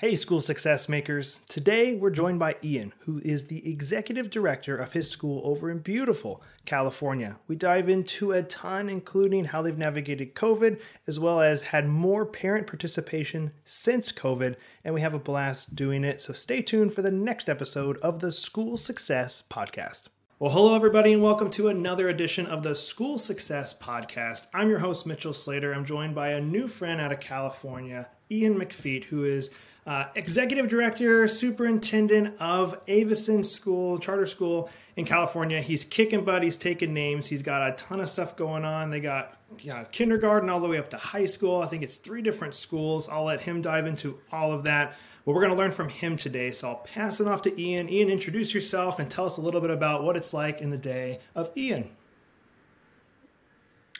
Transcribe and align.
Hey, 0.00 0.14
school 0.14 0.40
success 0.40 0.88
makers. 0.88 1.40
Today 1.48 1.96
we're 1.96 2.10
joined 2.10 2.38
by 2.38 2.54
Ian, 2.62 2.92
who 3.00 3.20
is 3.24 3.48
the 3.48 3.68
executive 3.68 4.30
director 4.30 4.76
of 4.76 4.92
his 4.92 5.10
school 5.10 5.42
over 5.42 5.72
in 5.72 5.80
beautiful 5.80 6.40
California. 6.64 7.34
We 7.48 7.56
dive 7.56 7.88
into 7.88 8.30
a 8.30 8.44
ton, 8.44 8.88
including 8.88 9.46
how 9.46 9.60
they've 9.60 9.76
navigated 9.76 10.36
COVID, 10.36 10.80
as 11.08 11.18
well 11.18 11.40
as 11.40 11.62
had 11.62 11.88
more 11.88 12.24
parent 12.24 12.68
participation 12.68 13.50
since 13.64 14.12
COVID, 14.12 14.54
and 14.84 14.94
we 14.94 15.00
have 15.00 15.14
a 15.14 15.18
blast 15.18 15.74
doing 15.74 16.04
it. 16.04 16.20
So 16.20 16.32
stay 16.32 16.62
tuned 16.62 16.94
for 16.94 17.02
the 17.02 17.10
next 17.10 17.48
episode 17.48 17.96
of 17.96 18.20
the 18.20 18.30
School 18.30 18.76
Success 18.76 19.42
Podcast. 19.50 20.04
Well, 20.38 20.52
hello, 20.52 20.76
everybody, 20.76 21.12
and 21.12 21.24
welcome 21.24 21.50
to 21.50 21.66
another 21.66 22.08
edition 22.08 22.46
of 22.46 22.62
the 22.62 22.76
School 22.76 23.18
Success 23.18 23.76
Podcast. 23.76 24.46
I'm 24.54 24.68
your 24.68 24.78
host, 24.78 25.08
Mitchell 25.08 25.32
Slater. 25.32 25.74
I'm 25.74 25.84
joined 25.84 26.14
by 26.14 26.28
a 26.28 26.40
new 26.40 26.68
friend 26.68 27.00
out 27.00 27.10
of 27.10 27.18
California, 27.18 28.06
Ian 28.30 28.54
McFeat, 28.54 29.02
who 29.02 29.24
is 29.24 29.50
uh, 29.88 30.04
executive 30.14 30.68
director, 30.68 31.26
superintendent 31.26 32.36
of 32.38 32.84
Aveson 32.84 33.42
School, 33.42 33.98
charter 33.98 34.26
school 34.26 34.68
in 34.96 35.06
California. 35.06 35.62
He's 35.62 35.82
kicking 35.82 36.26
butt, 36.26 36.42
he's 36.42 36.58
taking 36.58 36.92
names, 36.92 37.26
he's 37.26 37.42
got 37.42 37.66
a 37.66 37.72
ton 37.72 37.98
of 38.00 38.10
stuff 38.10 38.36
going 38.36 38.66
on. 38.66 38.90
They 38.90 39.00
got 39.00 39.38
yeah, 39.60 39.84
kindergarten 39.84 40.50
all 40.50 40.60
the 40.60 40.68
way 40.68 40.76
up 40.76 40.90
to 40.90 40.98
high 40.98 41.24
school. 41.24 41.62
I 41.62 41.68
think 41.68 41.82
it's 41.82 41.96
three 41.96 42.20
different 42.20 42.52
schools. 42.52 43.08
I'll 43.08 43.24
let 43.24 43.40
him 43.40 43.62
dive 43.62 43.86
into 43.86 44.18
all 44.30 44.52
of 44.52 44.64
that. 44.64 44.94
But 45.24 45.32
we're 45.32 45.40
going 45.40 45.54
to 45.54 45.58
learn 45.58 45.72
from 45.72 45.88
him 45.88 46.18
today. 46.18 46.50
So 46.50 46.68
I'll 46.68 46.76
pass 46.76 47.18
it 47.18 47.26
off 47.26 47.40
to 47.42 47.60
Ian. 47.60 47.88
Ian, 47.88 48.10
introduce 48.10 48.52
yourself 48.52 48.98
and 48.98 49.10
tell 49.10 49.24
us 49.24 49.38
a 49.38 49.40
little 49.40 49.62
bit 49.62 49.70
about 49.70 50.04
what 50.04 50.18
it's 50.18 50.34
like 50.34 50.60
in 50.60 50.68
the 50.68 50.76
day 50.76 51.20
of 51.34 51.50
Ian. 51.56 51.88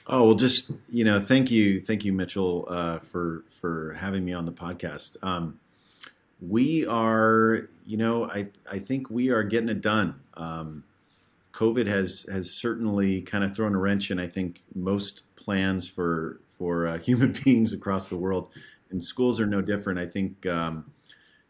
Oh 0.05 0.25
well, 0.25 0.35
just 0.35 0.71
you 0.87 1.03
know, 1.03 1.19
thank 1.19 1.49
you, 1.49 1.79
thank 1.79 2.05
you, 2.05 2.13
Mitchell, 2.13 2.67
uh, 2.69 2.99
for 2.99 3.43
for 3.49 3.93
having 3.93 4.23
me 4.23 4.33
on 4.33 4.45
the 4.45 4.51
podcast. 4.51 5.17
Um, 5.23 5.59
we 6.41 6.85
are, 6.85 7.69
you 7.85 7.97
know, 7.97 8.29
I 8.29 8.47
I 8.69 8.79
think 8.79 9.09
we 9.09 9.29
are 9.29 9.43
getting 9.43 9.69
it 9.69 9.81
done. 9.81 10.15
Um, 10.35 10.83
COVID 11.53 11.87
has 11.87 12.25
has 12.31 12.51
certainly 12.51 13.21
kind 13.21 13.43
of 13.43 13.55
thrown 13.55 13.75
a 13.75 13.79
wrench 13.79 14.11
in 14.11 14.19
I 14.19 14.27
think 14.27 14.61
most 14.73 15.23
plans 15.35 15.87
for 15.89 16.39
for 16.57 16.87
uh, 16.87 16.97
human 16.99 17.35
beings 17.43 17.73
across 17.73 18.07
the 18.07 18.17
world, 18.17 18.49
and 18.91 19.03
schools 19.03 19.39
are 19.39 19.47
no 19.47 19.61
different. 19.61 19.99
I 19.99 20.05
think, 20.05 20.45
um, 20.45 20.91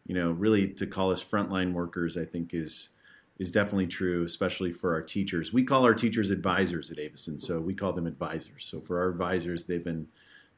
you 0.08 0.16
know, 0.16 0.32
really 0.32 0.68
to 0.70 0.88
call 0.88 1.12
us 1.12 1.24
frontline 1.24 1.74
workers, 1.74 2.18
I 2.18 2.26
think 2.26 2.54
is 2.54 2.90
is 3.38 3.52
definitely 3.52 3.88
true, 3.88 4.24
especially 4.24 4.72
for 4.72 4.94
our 4.94 5.02
teachers. 5.02 5.54
We 5.54 5.64
call 5.64 5.86
our 5.86 5.94
teachers 5.94 6.30
advisors 6.30 6.92
at 6.92 6.98
Aveson, 6.98 7.40
so 7.40 7.60
we 7.60 7.74
call 7.74 7.94
them 7.94 8.08
advisors. 8.08 8.66
So 8.66 8.82
for 8.82 9.00
our 9.00 9.10
advisors, 9.10 9.66
they've 9.66 9.84
been 9.84 10.08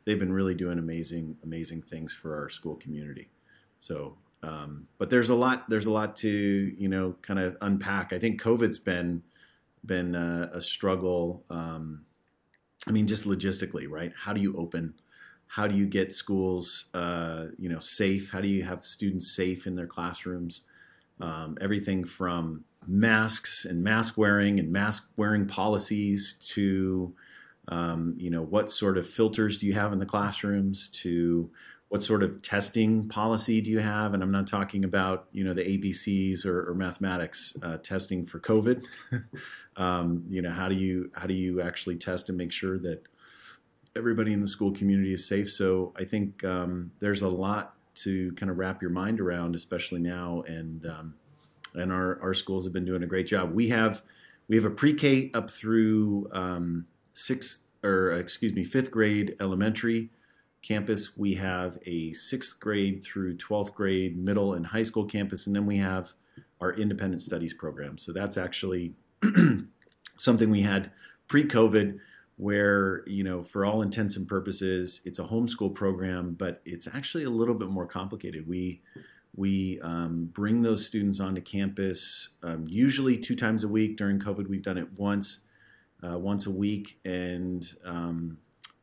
they've 0.05 0.17
been 0.17 0.33
really 0.33 0.55
doing 0.55 0.79
amazing 0.79 1.37
amazing 1.43 1.81
things 1.81 2.13
for 2.13 2.37
our 2.37 2.49
school 2.49 2.75
community. 2.75 3.27
So, 3.81 4.15
um, 4.43 4.87
but 4.97 5.09
there's 5.09 5.29
a 5.29 5.35
lot 5.35 5.69
there's 5.69 5.85
a 5.85 5.91
lot 5.91 6.15
to 6.17 6.29
you 6.29 6.87
know 6.87 7.15
kind 7.21 7.39
of 7.39 7.57
unpack. 7.61 8.13
I 8.13 8.19
think 8.19 8.41
COVID's 8.41 8.79
been 8.79 9.23
been 9.85 10.15
a, 10.15 10.49
a 10.53 10.61
struggle. 10.61 11.43
Um, 11.49 12.05
I 12.87 12.91
mean, 12.91 13.07
just 13.07 13.25
logistically, 13.25 13.89
right? 13.89 14.11
How 14.17 14.33
do 14.33 14.41
you 14.41 14.55
open? 14.57 14.95
How 15.47 15.67
do 15.67 15.75
you 15.75 15.85
get 15.85 16.11
schools 16.11 16.85
uh, 16.93 17.47
you 17.59 17.69
know 17.69 17.79
safe? 17.79 18.29
How 18.31 18.41
do 18.41 18.47
you 18.47 18.63
have 18.63 18.83
students 18.83 19.35
safe 19.35 19.67
in 19.67 19.75
their 19.75 19.87
classrooms? 19.87 20.63
Um, 21.19 21.57
everything 21.61 22.03
from 22.03 22.63
masks 22.87 23.65
and 23.65 23.83
mask 23.83 24.17
wearing 24.17 24.59
and 24.59 24.71
mask 24.71 25.11
wearing 25.17 25.45
policies 25.45 26.33
to 26.39 27.13
um, 27.67 28.15
you 28.17 28.31
know 28.31 28.41
what 28.41 28.71
sort 28.71 28.97
of 28.97 29.07
filters 29.07 29.59
do 29.59 29.67
you 29.67 29.73
have 29.73 29.93
in 29.93 29.99
the 29.99 30.05
classrooms 30.05 30.89
to 30.89 31.51
what 31.91 32.01
sort 32.01 32.23
of 32.23 32.41
testing 32.41 33.05
policy 33.09 33.59
do 33.59 33.69
you 33.69 33.79
have? 33.79 34.13
And 34.13 34.23
I'm 34.23 34.31
not 34.31 34.47
talking 34.47 34.85
about 34.85 35.25
you 35.33 35.43
know 35.43 35.53
the 35.53 35.77
ABCs 35.77 36.45
or, 36.45 36.69
or 36.69 36.73
mathematics 36.73 37.53
uh, 37.61 37.79
testing 37.83 38.25
for 38.25 38.39
COVID. 38.39 38.85
um, 39.75 40.23
you 40.29 40.41
know 40.41 40.51
how 40.51 40.69
do 40.69 40.75
you 40.75 41.11
how 41.13 41.27
do 41.27 41.33
you 41.33 41.61
actually 41.61 41.97
test 41.97 42.29
and 42.29 42.37
make 42.37 42.53
sure 42.53 42.79
that 42.79 43.03
everybody 43.93 44.31
in 44.31 44.39
the 44.39 44.47
school 44.47 44.71
community 44.71 45.11
is 45.13 45.27
safe? 45.27 45.51
So 45.51 45.91
I 45.97 46.05
think 46.05 46.45
um, 46.45 46.93
there's 46.99 47.23
a 47.23 47.27
lot 47.27 47.75
to 47.95 48.31
kind 48.35 48.49
of 48.49 48.57
wrap 48.57 48.81
your 48.81 48.91
mind 48.91 49.19
around, 49.19 49.53
especially 49.53 49.99
now. 49.99 50.45
And 50.47 50.85
um, 50.85 51.13
and 51.73 51.91
our 51.91 52.21
our 52.21 52.33
schools 52.33 52.63
have 52.63 52.71
been 52.71 52.85
doing 52.85 53.03
a 53.03 53.07
great 53.07 53.27
job. 53.27 53.51
We 53.51 53.67
have 53.67 54.01
we 54.47 54.55
have 54.55 54.63
a 54.63 54.71
pre-K 54.71 55.31
up 55.33 55.51
through 55.51 56.29
um, 56.31 56.85
sixth 57.11 57.69
or 57.83 58.13
excuse 58.13 58.53
me 58.53 58.63
fifth 58.63 58.91
grade 58.91 59.35
elementary 59.41 60.09
campus. 60.61 61.17
We 61.17 61.33
have 61.35 61.77
a 61.85 62.13
sixth 62.13 62.59
grade 62.59 63.03
through 63.03 63.37
12th 63.37 63.73
grade 63.73 64.17
middle 64.17 64.53
and 64.53 64.65
high 64.65 64.83
school 64.83 65.05
campus, 65.05 65.47
and 65.47 65.55
then 65.55 65.65
we 65.65 65.77
have 65.77 66.11
our 66.59 66.73
independent 66.73 67.21
studies 67.21 67.53
program. 67.53 67.97
So 67.97 68.13
that's 68.13 68.37
actually 68.37 68.93
something 70.17 70.49
we 70.49 70.61
had 70.61 70.91
pre-COVID, 71.27 71.97
where 72.37 73.03
you 73.07 73.23
know, 73.23 73.41
for 73.41 73.65
all 73.65 73.81
intents 73.81 74.17
and 74.17 74.27
purposes, 74.27 75.01
it's 75.05 75.19
a 75.19 75.23
homeschool 75.23 75.73
program, 75.73 76.33
but 76.33 76.61
it's 76.65 76.87
actually 76.87 77.23
a 77.23 77.29
little 77.29 77.55
bit 77.55 77.69
more 77.69 77.85
complicated. 77.85 78.47
We 78.47 78.81
we 79.35 79.79
um, 79.81 80.29
bring 80.33 80.61
those 80.61 80.85
students 80.85 81.19
onto 81.19 81.41
campus 81.41 82.29
um, 82.43 82.65
usually 82.67 83.17
two 83.17 83.35
times 83.35 83.63
a 83.63 83.67
week. 83.67 83.97
During 83.97 84.19
COVID, 84.19 84.47
we've 84.47 84.63
done 84.63 84.77
it 84.77 84.87
once, 84.97 85.39
uh, 86.03 86.17
once 86.17 86.47
a 86.47 86.51
week, 86.51 86.99
and 87.05 87.65
um, 87.85 88.37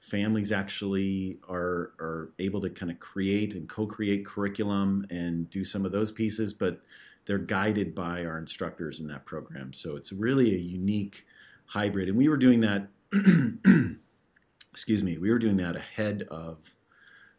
families 0.08 0.52
actually 0.52 1.38
are 1.48 1.92
are 2.00 2.32
able 2.38 2.60
to 2.60 2.70
kind 2.70 2.91
of 2.91 2.98
create 2.98 3.54
and 3.54 3.69
co-create 3.69 4.24
curriculum 4.24 5.06
and 5.10 5.48
do 5.50 5.64
some 5.64 5.84
of 5.84 5.92
those 5.92 6.10
pieces, 6.10 6.52
but 6.52 6.80
they're 7.26 7.38
guided 7.38 7.94
by 7.94 8.24
our 8.24 8.38
instructors 8.38 9.00
in 9.00 9.06
that 9.08 9.26
program. 9.26 9.72
So 9.72 9.96
it's 9.96 10.12
really 10.12 10.54
a 10.54 10.58
unique 10.58 11.26
hybrid, 11.66 12.08
and 12.08 12.16
we 12.16 12.28
were 12.28 12.36
doing 12.36 12.60
that. 12.60 12.88
excuse 14.72 15.02
me, 15.02 15.19
we 15.19 15.30
were 15.30 15.38
doing 15.38 15.56
that 15.56 15.76
ahead 15.76 16.26
of 16.30 16.75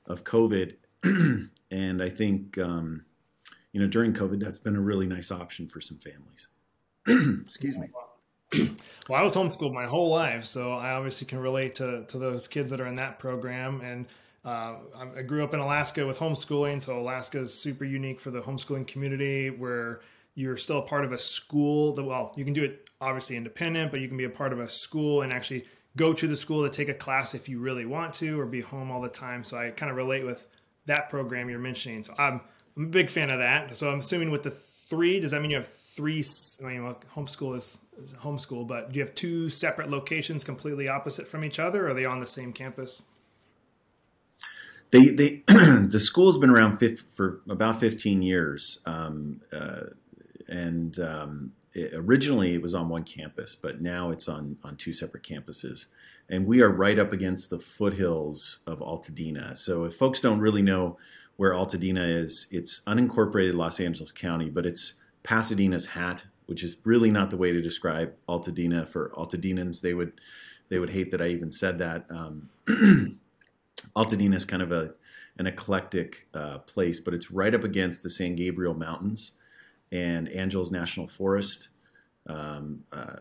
of 0.05 0.23
COVID, 0.23 0.75
and 1.71 2.03
I 2.03 2.09
think 2.09 2.57
um, 2.57 3.05
you 3.71 3.79
know 3.79 3.87
during 3.87 4.13
COVID 4.13 4.39
that's 4.39 4.59
been 4.59 4.75
a 4.75 4.81
really 4.81 5.07
nice 5.07 5.31
option 5.31 5.67
for 5.67 5.81
some 5.81 5.97
families. 5.97 6.49
excuse 7.43 7.77
me. 7.77 7.87
Well, 9.09 9.19
I 9.19 9.23
was 9.23 9.33
homeschooled 9.33 9.73
my 9.73 9.87
whole 9.87 10.11
life, 10.11 10.45
so 10.45 10.73
I 10.73 10.91
obviously 10.91 11.25
can 11.25 11.39
relate 11.39 11.73
to 11.75 12.05
to 12.05 12.19
those 12.19 12.47
kids 12.47 12.69
that 12.69 12.79
are 12.79 12.85
in 12.85 12.97
that 12.97 13.17
program. 13.17 13.81
And 13.81 14.05
uh, 14.45 14.75
I 15.17 15.23
grew 15.23 15.43
up 15.43 15.51
in 15.55 15.59
Alaska 15.59 16.05
with 16.05 16.19
homeschooling, 16.19 16.79
so 16.79 16.99
Alaska 16.99 17.39
is 17.39 17.51
super 17.51 17.85
unique 17.85 18.19
for 18.19 18.29
the 18.29 18.39
homeschooling 18.39 18.85
community, 18.85 19.49
where 19.49 20.01
you're 20.35 20.57
still 20.57 20.77
a 20.77 20.83
part 20.83 21.05
of 21.05 21.11
a 21.11 21.17
school. 21.17 21.93
That 21.93 22.03
well, 22.03 22.33
you 22.35 22.45
can 22.45 22.53
do 22.53 22.63
it 22.63 22.87
obviously 23.01 23.35
independent, 23.35 23.89
but 23.89 23.99
you 23.99 24.07
can 24.07 24.15
be 24.15 24.25
a 24.25 24.29
part 24.29 24.53
of 24.53 24.59
a 24.59 24.69
school 24.69 25.23
and 25.23 25.33
actually 25.33 25.65
go 25.97 26.13
to 26.13 26.27
the 26.27 26.35
school 26.35 26.61
to 26.61 26.69
take 26.69 26.87
a 26.87 26.93
class 26.93 27.33
if 27.33 27.49
you 27.49 27.59
really 27.59 27.87
want 27.87 28.13
to, 28.13 28.39
or 28.39 28.45
be 28.45 28.61
home 28.61 28.91
all 28.91 29.01
the 29.01 29.09
time. 29.09 29.43
So 29.43 29.57
I 29.57 29.71
kind 29.71 29.89
of 29.89 29.97
relate 29.97 30.23
with 30.23 30.47
that 30.85 31.09
program 31.09 31.49
you're 31.49 31.57
mentioning. 31.57 32.03
So 32.03 32.13
I'm 32.19 32.41
I'm 32.77 32.85
a 32.85 32.89
big 32.89 33.09
fan 33.09 33.31
of 33.31 33.39
that. 33.39 33.75
So 33.75 33.89
I'm 33.89 34.01
assuming 34.01 34.29
with 34.29 34.43
the 34.43 34.51
three, 34.51 35.19
does 35.19 35.31
that 35.31 35.41
mean 35.41 35.49
you 35.49 35.57
have 35.57 35.67
three? 35.99 36.23
I 36.63 36.67
mean, 36.67 36.85
well, 36.85 36.97
homeschool 37.13 37.57
is, 37.57 37.77
is 38.01 38.13
homeschool, 38.13 38.65
but 38.65 38.89
do 38.89 38.99
you 38.99 39.05
have 39.05 39.13
two 39.15 39.49
separate 39.49 39.89
locations 39.89 40.45
completely 40.45 40.87
opposite 40.87 41.27
from 41.27 41.43
each 41.43 41.59
other? 41.59 41.87
Or 41.87 41.89
are 41.89 41.93
they 41.93 42.05
on 42.05 42.21
the 42.21 42.25
same 42.25 42.53
campus? 42.53 43.01
They, 44.91 45.07
they, 45.07 45.43
the 45.47 45.99
school's 45.99 46.37
been 46.37 46.49
around 46.49 46.77
for 47.09 47.41
about 47.49 47.81
15 47.81 48.21
years, 48.21 48.79
um, 48.85 49.41
uh, 49.51 49.87
and 50.47 50.97
um, 50.99 51.51
it, 51.73 51.93
originally 51.93 52.53
it 52.53 52.61
was 52.61 52.73
on 52.73 52.87
one 52.87 53.03
campus, 53.03 53.55
but 53.55 53.81
now 53.81 54.09
it's 54.09 54.29
on 54.29 54.55
on 54.63 54.77
two 54.77 54.93
separate 54.93 55.23
campuses, 55.23 55.87
and 56.29 56.47
we 56.47 56.61
are 56.61 56.69
right 56.69 56.97
up 56.97 57.11
against 57.11 57.49
the 57.49 57.59
foothills 57.59 58.59
of 58.65 58.79
Altadena. 58.79 59.55
So 59.57 59.83
if 59.83 59.95
folks 59.95 60.21
don't 60.21 60.39
really 60.39 60.63
know 60.63 60.97
where 61.39 61.53
Altadena 61.53 62.05
is. 62.21 62.47
It's 62.51 62.81
unincorporated 62.81 63.53
Los 63.53 63.79
Angeles 63.79 64.11
County, 64.11 64.49
but 64.49 64.65
it's 64.65 64.95
Pasadena's 65.29 65.85
hat, 65.85 66.25
which 66.47 66.63
is 66.63 66.75
really 66.85 67.11
not 67.11 67.29
the 67.29 67.37
way 67.37 67.51
to 67.51 67.61
describe 67.61 68.13
Altadena. 68.27 68.87
For 68.87 69.11
Altadenans, 69.15 69.79
they 69.79 69.93
would 69.93 70.19
they 70.69 70.79
would 70.79 70.89
hate 70.89 71.11
that 71.11 71.21
I 71.21 71.27
even 71.27 71.51
said 71.51 71.77
that. 71.79 72.05
Um, 72.09 72.49
Altadena 73.95 74.35
is 74.35 74.45
kind 74.45 74.63
of 74.63 74.71
a 74.71 74.95
an 75.37 75.45
eclectic 75.45 76.27
uh, 76.33 76.57
place, 76.59 76.99
but 76.99 77.13
it's 77.13 77.29
right 77.29 77.53
up 77.53 77.63
against 77.63 78.01
the 78.01 78.09
San 78.09 78.35
Gabriel 78.35 78.73
Mountains 78.73 79.33
and 79.91 80.27
Angeles 80.29 80.71
National 80.71 81.07
Forest. 81.07 81.69
Um, 82.27 82.83
uh, 82.91 83.17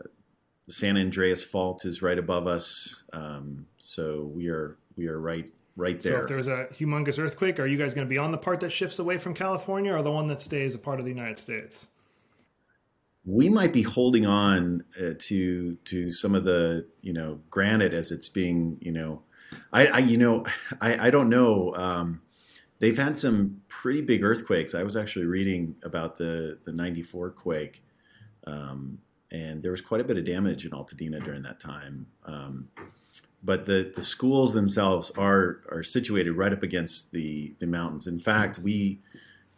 San 0.69 0.97
Andreas 0.97 1.45
Fault 1.45 1.85
is 1.85 2.01
right 2.01 2.19
above 2.19 2.47
us, 2.47 3.05
um, 3.13 3.67
so 3.77 4.31
we 4.35 4.49
are 4.49 4.79
we 4.97 5.09
are 5.09 5.21
right 5.21 5.51
right 5.77 6.01
there. 6.01 6.15
So 6.15 6.23
if 6.23 6.29
there's 6.29 6.47
a 6.47 6.69
humongous 6.73 7.19
earthquake, 7.19 7.61
are 7.61 7.67
you 7.67 7.77
guys 7.77 7.93
going 7.93 8.07
to 8.07 8.09
be 8.09 8.19
on 8.19 8.31
the 8.31 8.39
part 8.39 8.61
that 8.61 8.71
shifts 8.71 8.99
away 8.99 9.19
from 9.19 9.35
California, 9.35 9.95
or 9.95 10.01
the 10.01 10.11
one 10.11 10.27
that 10.29 10.41
stays 10.41 10.75
a 10.75 10.79
part 10.79 11.01
of 11.01 11.05
the 11.05 11.13
United 11.13 11.39
States? 11.39 11.89
We 13.29 13.51
might 13.51 13.75
be 13.75 13.83
holding 13.83 14.25
on 14.25 14.83
uh, 14.99 15.11
to 15.19 15.77
to 15.85 16.11
some 16.11 16.35
of 16.35 16.45
the 16.45 16.87
you 17.03 17.13
know 17.13 17.39
granite 17.51 17.93
as 17.93 18.11
it's 18.11 18.29
being 18.29 18.79
you 18.81 18.91
know 18.91 19.23
I, 19.71 19.87
I 19.87 19.99
you 19.99 20.17
know 20.17 20.47
I, 20.81 21.09
I 21.09 21.11
don't 21.11 21.29
know 21.29 21.75
um, 21.75 22.23
they've 22.79 22.97
had 22.97 23.19
some 23.19 23.61
pretty 23.69 24.01
big 24.01 24.25
earthquakes. 24.25 24.75
I 24.75 24.83
was 24.83 24.97
actually 24.97 25.27
reading 25.27 25.77
about 25.83 26.17
the 26.17 26.59
the 26.65 26.73
94 26.73 27.33
quake 27.33 27.83
um, 28.47 28.99
and 29.31 29.63
there 29.63 29.73
was 29.73 29.83
quite 29.83 30.01
a 30.01 30.05
bit 30.05 30.17
of 30.17 30.25
damage 30.25 30.65
in 30.65 30.71
Altadena 30.71 31.23
during 31.23 31.43
that 31.43 31.61
time 31.61 32.07
um, 32.25 32.69
but 33.45 33.67
the 33.67 33.93
the 33.95 34.03
schools 34.03 34.55
themselves 34.55 35.11
are 35.19 35.61
are 35.71 35.83
situated 35.83 36.33
right 36.33 36.53
up 36.53 36.63
against 36.63 37.13
the 37.13 37.55
the 37.59 37.67
mountains. 37.67 38.07
In 38.07 38.19
fact 38.19 38.59
we 38.59 39.03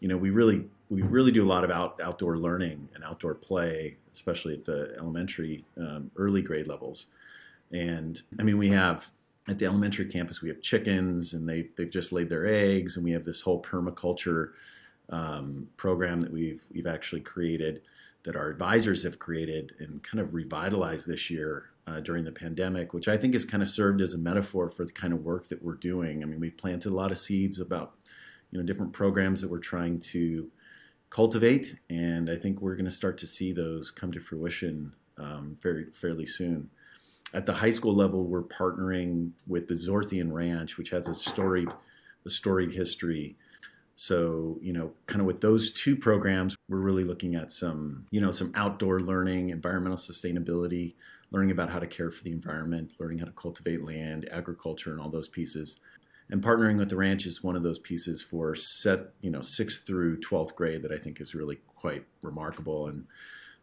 you 0.01 0.09
know 0.09 0.17
we 0.17 0.31
really 0.31 0.65
we 0.91 1.03
really 1.03 1.31
do 1.31 1.45
a 1.45 1.49
lot 1.49 1.63
of 1.63 1.71
out, 1.71 2.01
outdoor 2.03 2.37
learning 2.37 2.89
and 2.95 3.05
outdoor 3.05 3.35
play, 3.35 3.97
especially 4.13 4.55
at 4.55 4.65
the 4.65 4.93
elementary, 4.99 5.65
um, 5.79 6.11
early 6.17 6.43
grade 6.43 6.67
levels. 6.67 7.07
And 7.73 8.21
I 8.39 8.43
mean, 8.43 8.59
we 8.59 8.69
have 8.71 9.09
at 9.49 9.59
the 9.59 9.67
elementary 9.67 10.07
campus, 10.07 10.43
we 10.43 10.49
have 10.49 10.61
chickens 10.61 11.33
and 11.33 11.49
they, 11.49 11.69
they've 11.77 11.91
just 11.91 12.13
laid 12.13 12.29
their 12.29 12.47
eggs, 12.47 12.97
and 12.97 13.05
we 13.05 13.13
have 13.13 13.25
this 13.25 13.41
whole 13.41 13.63
permaculture 13.63 14.51
um, 15.11 15.69
program 15.77 16.21
that 16.21 16.33
we've, 16.33 16.63
we've 16.73 16.87
actually 16.87 17.21
created 17.21 17.83
that 18.25 18.37
our 18.37 18.51
advisors 18.51 19.03
have 19.05 19.19
created 19.19 19.73
and 19.79 20.03
kind 20.03 20.21
of 20.21 20.35
revitalized 20.35 21.07
this 21.07 21.31
year 21.31 21.71
uh, 21.87 22.01
during 22.01 22.25
the 22.25 22.33
pandemic, 22.33 22.93
which 22.93 23.09
I 23.09 23.17
think 23.17 23.35
has 23.35 23.45
kind 23.45 23.63
of 23.63 23.69
served 23.69 24.03
as 24.03 24.13
a 24.13 24.19
metaphor 24.19 24.69
for 24.71 24.85
the 24.85 24.93
kind 24.93 25.13
of 25.13 25.25
work 25.25 25.49
that 25.49 25.63
we're 25.63 25.75
doing. 25.75 26.23
I 26.23 26.27
mean, 26.27 26.39
we've 26.39 26.57
planted 26.57 26.91
a 26.91 26.95
lot 26.95 27.11
of 27.11 27.19
seeds 27.19 27.61
about, 27.61 27.95
you 28.51 28.59
know, 28.59 28.67
different 28.67 28.93
programs 28.93 29.41
that 29.41 29.51
we're 29.51 29.59
trying 29.59 30.01
to 30.01 30.51
cultivate, 31.11 31.77
and 31.91 32.31
I 32.31 32.37
think 32.37 32.61
we're 32.61 32.77
going 32.77 32.85
to 32.85 32.91
start 32.91 33.19
to 33.19 33.27
see 33.27 33.53
those 33.53 33.91
come 33.91 34.13
to 34.13 34.21
fruition 34.21 34.95
um, 35.19 35.57
very 35.61 35.87
fairly 35.93 36.27
soon. 36.27 36.71
At 37.35 37.47
the 37.47 37.53
high 37.53 37.71
school 37.71 37.95
level, 37.95 38.25
we're 38.25 38.45
partnering 38.45 39.33
with 39.47 39.69
the 39.69 39.75
Zorthian 39.75 40.33
Ranch, 40.33 40.79
which 40.79 40.91
has 40.91 41.09
a 41.09 41.15
storied, 41.15 41.69
a 42.25 42.31
storied 42.31 42.73
history. 42.73 43.37
So, 43.97 44.59
you 44.63 44.73
know, 44.73 44.93
kind 45.07 45.21
of 45.21 45.27
with 45.27 45.41
those 45.41 45.71
two 45.71 45.95
programs, 45.95 46.57
we're 46.69 46.79
really 46.79 47.05
looking 47.05 47.35
at 47.35 47.53
some, 47.53 48.07
you 48.11 48.21
know, 48.21 48.31
some 48.31 48.53
outdoor 48.55 49.01
learning, 49.01 49.51
environmental 49.51 49.99
sustainability, 49.99 50.95
learning 51.33 51.51
about 51.51 51.71
how 51.71 51.79
to 51.79 51.87
care 51.87 52.11
for 52.11 52.25
the 52.25 52.33
environment, 52.33 52.95
learning 52.99 53.19
how 53.19 53.27
to 53.27 53.33
cultivate 53.33 53.85
land, 53.85 54.29
agriculture, 54.33 54.91
and 54.93 55.01
all 55.01 55.11
those 55.11 55.29
pieces 55.29 55.81
and 56.31 56.43
partnering 56.43 56.79
with 56.79 56.89
the 56.89 56.97
ranch 56.97 57.27
is 57.27 57.43
one 57.43 57.57
of 57.57 57.63
those 57.63 57.79
pieces 57.79 58.23
for 58.23 58.55
set 58.55 59.13
you 59.21 59.31
know 59.31 59.41
sixth 59.41 59.87
through 59.87 60.19
12th 60.21 60.55
grade 60.55 60.83
that 60.83 60.93
i 60.93 60.97
think 60.97 61.21
is 61.21 61.35
really 61.35 61.59
quite 61.81 62.05
remarkable. 62.23 62.89
And 62.89 63.07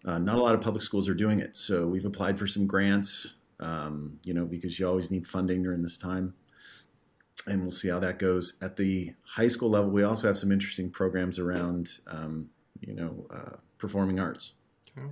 uh, 0.03 0.17
not 0.17 0.37
a 0.37 0.41
lot 0.41 0.55
of 0.55 0.61
public 0.61 0.83
schools 0.83 1.07
are 1.07 1.13
doing 1.13 1.39
it. 1.39 1.55
So 1.55 1.87
we've 1.87 2.05
applied 2.05 2.37
for 2.37 2.47
some 2.47 2.67
grants 2.67 3.35
um, 3.59 4.19
you 4.23 4.33
know 4.33 4.45
because 4.45 4.79
you 4.79 4.87
always 4.87 5.09
need 5.09 5.27
funding 5.27 5.63
during 5.63 5.81
this 5.81 5.97
time. 5.97 6.33
And 7.45 7.61
we'll 7.61 7.71
see 7.71 7.87
how 7.87 7.99
that 7.99 8.19
goes. 8.19 8.53
At 8.61 8.75
the 8.75 9.13
high 9.23 9.47
school 9.47 9.69
level 9.69 9.91
we 9.91 10.03
also 10.03 10.27
have 10.27 10.37
some 10.37 10.51
interesting 10.51 10.89
programs 10.89 11.39
around 11.39 11.89
um, 12.07 12.49
you 12.81 12.93
know 12.93 13.27
uh, 13.31 13.57
performing 13.77 14.19
arts. 14.19 14.53
Okay. 14.97 15.07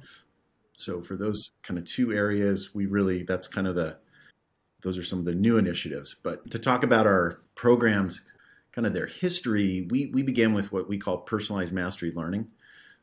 so 0.73 0.99
for 0.99 1.15
those 1.15 1.51
kind 1.61 1.77
of 1.77 1.85
two 1.85 2.11
areas 2.11 2.73
we 2.73 2.87
really 2.87 3.21
that's 3.21 3.45
kind 3.45 3.67
of 3.67 3.75
the 3.75 3.95
those 4.81 4.97
are 4.97 5.03
some 5.03 5.19
of 5.19 5.25
the 5.25 5.35
new 5.35 5.57
initiatives. 5.57 6.15
But 6.21 6.49
to 6.51 6.59
talk 6.59 6.83
about 6.83 7.05
our 7.05 7.39
programs, 7.55 8.21
kind 8.71 8.85
of 8.85 8.93
their 8.93 9.07
history, 9.07 9.87
we, 9.89 10.07
we 10.07 10.23
began 10.23 10.53
with 10.53 10.71
what 10.71 10.87
we 10.87 10.97
call 10.97 11.19
personalized 11.19 11.73
mastery 11.73 12.11
learning. 12.15 12.47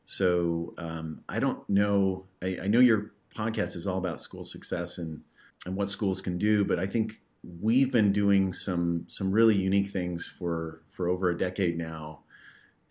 So 0.05 0.73
um, 0.77 1.21
I 1.29 1.39
don't 1.39 1.67
know, 1.69 2.25
I, 2.41 2.59
I 2.63 2.67
know 2.67 2.79
your 2.79 3.11
podcast 3.35 3.75
is 3.75 3.87
all 3.87 3.97
about 3.97 4.19
school 4.19 4.43
success 4.43 4.97
and, 4.97 5.21
and 5.65 5.75
what 5.75 5.89
schools 5.89 6.21
can 6.21 6.37
do, 6.37 6.63
but 6.63 6.79
I 6.79 6.85
think 6.85 7.19
we've 7.61 7.91
been 7.91 8.11
doing 8.11 8.53
some 8.53 9.03
some 9.07 9.31
really 9.31 9.55
unique 9.55 9.89
things 9.89 10.25
for 10.39 10.81
for 10.91 11.09
over 11.09 11.29
a 11.29 11.37
decade 11.37 11.77
now 11.77 12.21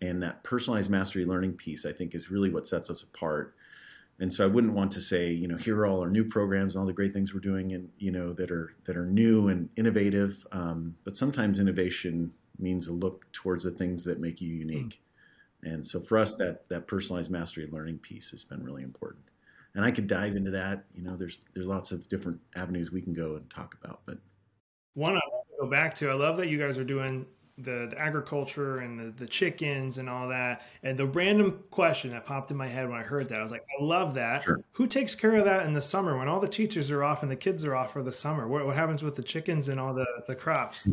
and 0.01 0.21
that 0.21 0.43
personalized 0.43 0.91
mastery 0.91 1.25
learning 1.25 1.53
piece 1.53 1.85
i 1.85 1.91
think 1.91 2.13
is 2.13 2.29
really 2.29 2.51
what 2.51 2.67
sets 2.67 2.89
us 2.89 3.01
apart 3.01 3.55
and 4.23 4.33
so 4.33 4.45
I 4.45 4.47
wouldn't 4.47 4.71
want 4.71 4.89
to 4.93 5.01
say, 5.01 5.33
you 5.33 5.49
know, 5.49 5.57
here 5.57 5.77
are 5.79 5.85
all 5.85 5.99
our 5.99 6.09
new 6.09 6.23
programs 6.23 6.75
and 6.75 6.79
all 6.79 6.87
the 6.87 6.93
great 6.93 7.11
things 7.11 7.33
we're 7.33 7.41
doing, 7.41 7.73
and 7.73 7.89
you 7.97 8.09
know 8.09 8.31
that 8.31 8.51
are 8.51 8.73
that 8.85 8.95
are 8.95 9.05
new 9.05 9.49
and 9.49 9.67
innovative. 9.75 10.47
Um, 10.53 10.95
but 11.03 11.17
sometimes 11.17 11.59
innovation 11.59 12.31
means 12.57 12.87
a 12.87 12.93
look 12.93 13.29
towards 13.33 13.65
the 13.65 13.71
things 13.71 14.01
that 14.05 14.21
make 14.21 14.39
you 14.39 14.47
unique. 14.47 15.01
Mm. 15.65 15.73
And 15.73 15.85
so 15.85 15.99
for 15.99 16.17
us, 16.17 16.35
that 16.35 16.69
that 16.69 16.87
personalized 16.87 17.31
mastery 17.31 17.67
learning 17.69 17.97
piece 17.97 18.31
has 18.31 18.45
been 18.45 18.63
really 18.63 18.83
important. 18.83 19.25
And 19.75 19.83
I 19.83 19.91
could 19.91 20.07
dive 20.07 20.37
into 20.37 20.51
that. 20.51 20.85
You 20.95 21.03
know, 21.03 21.17
there's 21.17 21.41
there's 21.53 21.67
lots 21.67 21.91
of 21.91 22.07
different 22.07 22.39
avenues 22.55 22.93
we 22.93 23.01
can 23.01 23.13
go 23.13 23.35
and 23.35 23.49
talk 23.49 23.75
about. 23.83 24.03
But 24.05 24.19
one 24.93 25.17
I 25.17 25.21
want 25.33 25.47
to 25.49 25.65
go 25.65 25.69
back 25.69 25.95
to. 25.95 26.09
I 26.09 26.13
love 26.13 26.37
that 26.37 26.47
you 26.47 26.57
guys 26.57 26.77
are 26.77 26.85
doing 26.85 27.25
the, 27.57 27.87
the 27.89 27.99
agriculture 27.99 28.79
and 28.79 28.99
the, 28.99 29.23
the 29.23 29.27
chickens 29.27 29.97
and 29.97 30.09
all 30.09 30.27
that. 30.29 30.63
And 30.81 30.97
the 30.97 31.05
random 31.05 31.63
question 31.69 32.09
that 32.11 32.25
popped 32.25 32.51
in 32.51 32.57
my 32.57 32.67
head 32.67 32.89
when 32.89 32.99
I 32.99 33.03
heard 33.03 33.29
that, 33.29 33.39
I 33.39 33.43
was 33.43 33.51
like, 33.51 33.65
I 33.79 33.83
love 33.83 34.15
that. 34.15 34.43
Sure. 34.43 34.59
Who 34.71 34.87
takes 34.87 35.13
care 35.15 35.35
of 35.35 35.45
that 35.45 35.65
in 35.65 35.73
the 35.73 35.81
summer 35.81 36.17
when 36.17 36.27
all 36.27 36.39
the 36.39 36.47
teachers 36.47 36.89
are 36.91 37.03
off 37.03 37.21
and 37.21 37.31
the 37.31 37.35
kids 37.35 37.63
are 37.63 37.75
off 37.75 37.93
for 37.93 38.01
the 38.03 38.11
summer? 38.11 38.47
What, 38.47 38.65
what 38.65 38.75
happens 38.75 39.03
with 39.03 39.15
the 39.15 39.23
chickens 39.23 39.69
and 39.69 39.79
all 39.79 39.93
the, 39.93 40.05
the 40.27 40.35
crops? 40.35 40.87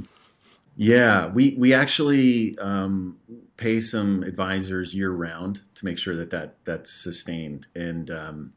Yeah, 0.77 1.27
we 1.27 1.57
we 1.59 1.75
actually 1.75 2.57
um, 2.59 3.19
pay 3.57 3.81
some 3.81 4.23
advisors 4.23 4.95
year 4.95 5.11
round 5.11 5.61
to 5.75 5.85
make 5.85 5.99
sure 5.99 6.17
that 6.17 6.31
that 6.31 6.65
that's 6.65 6.93
sustained. 6.93 7.67
And 7.75 8.11
um, 8.11 8.53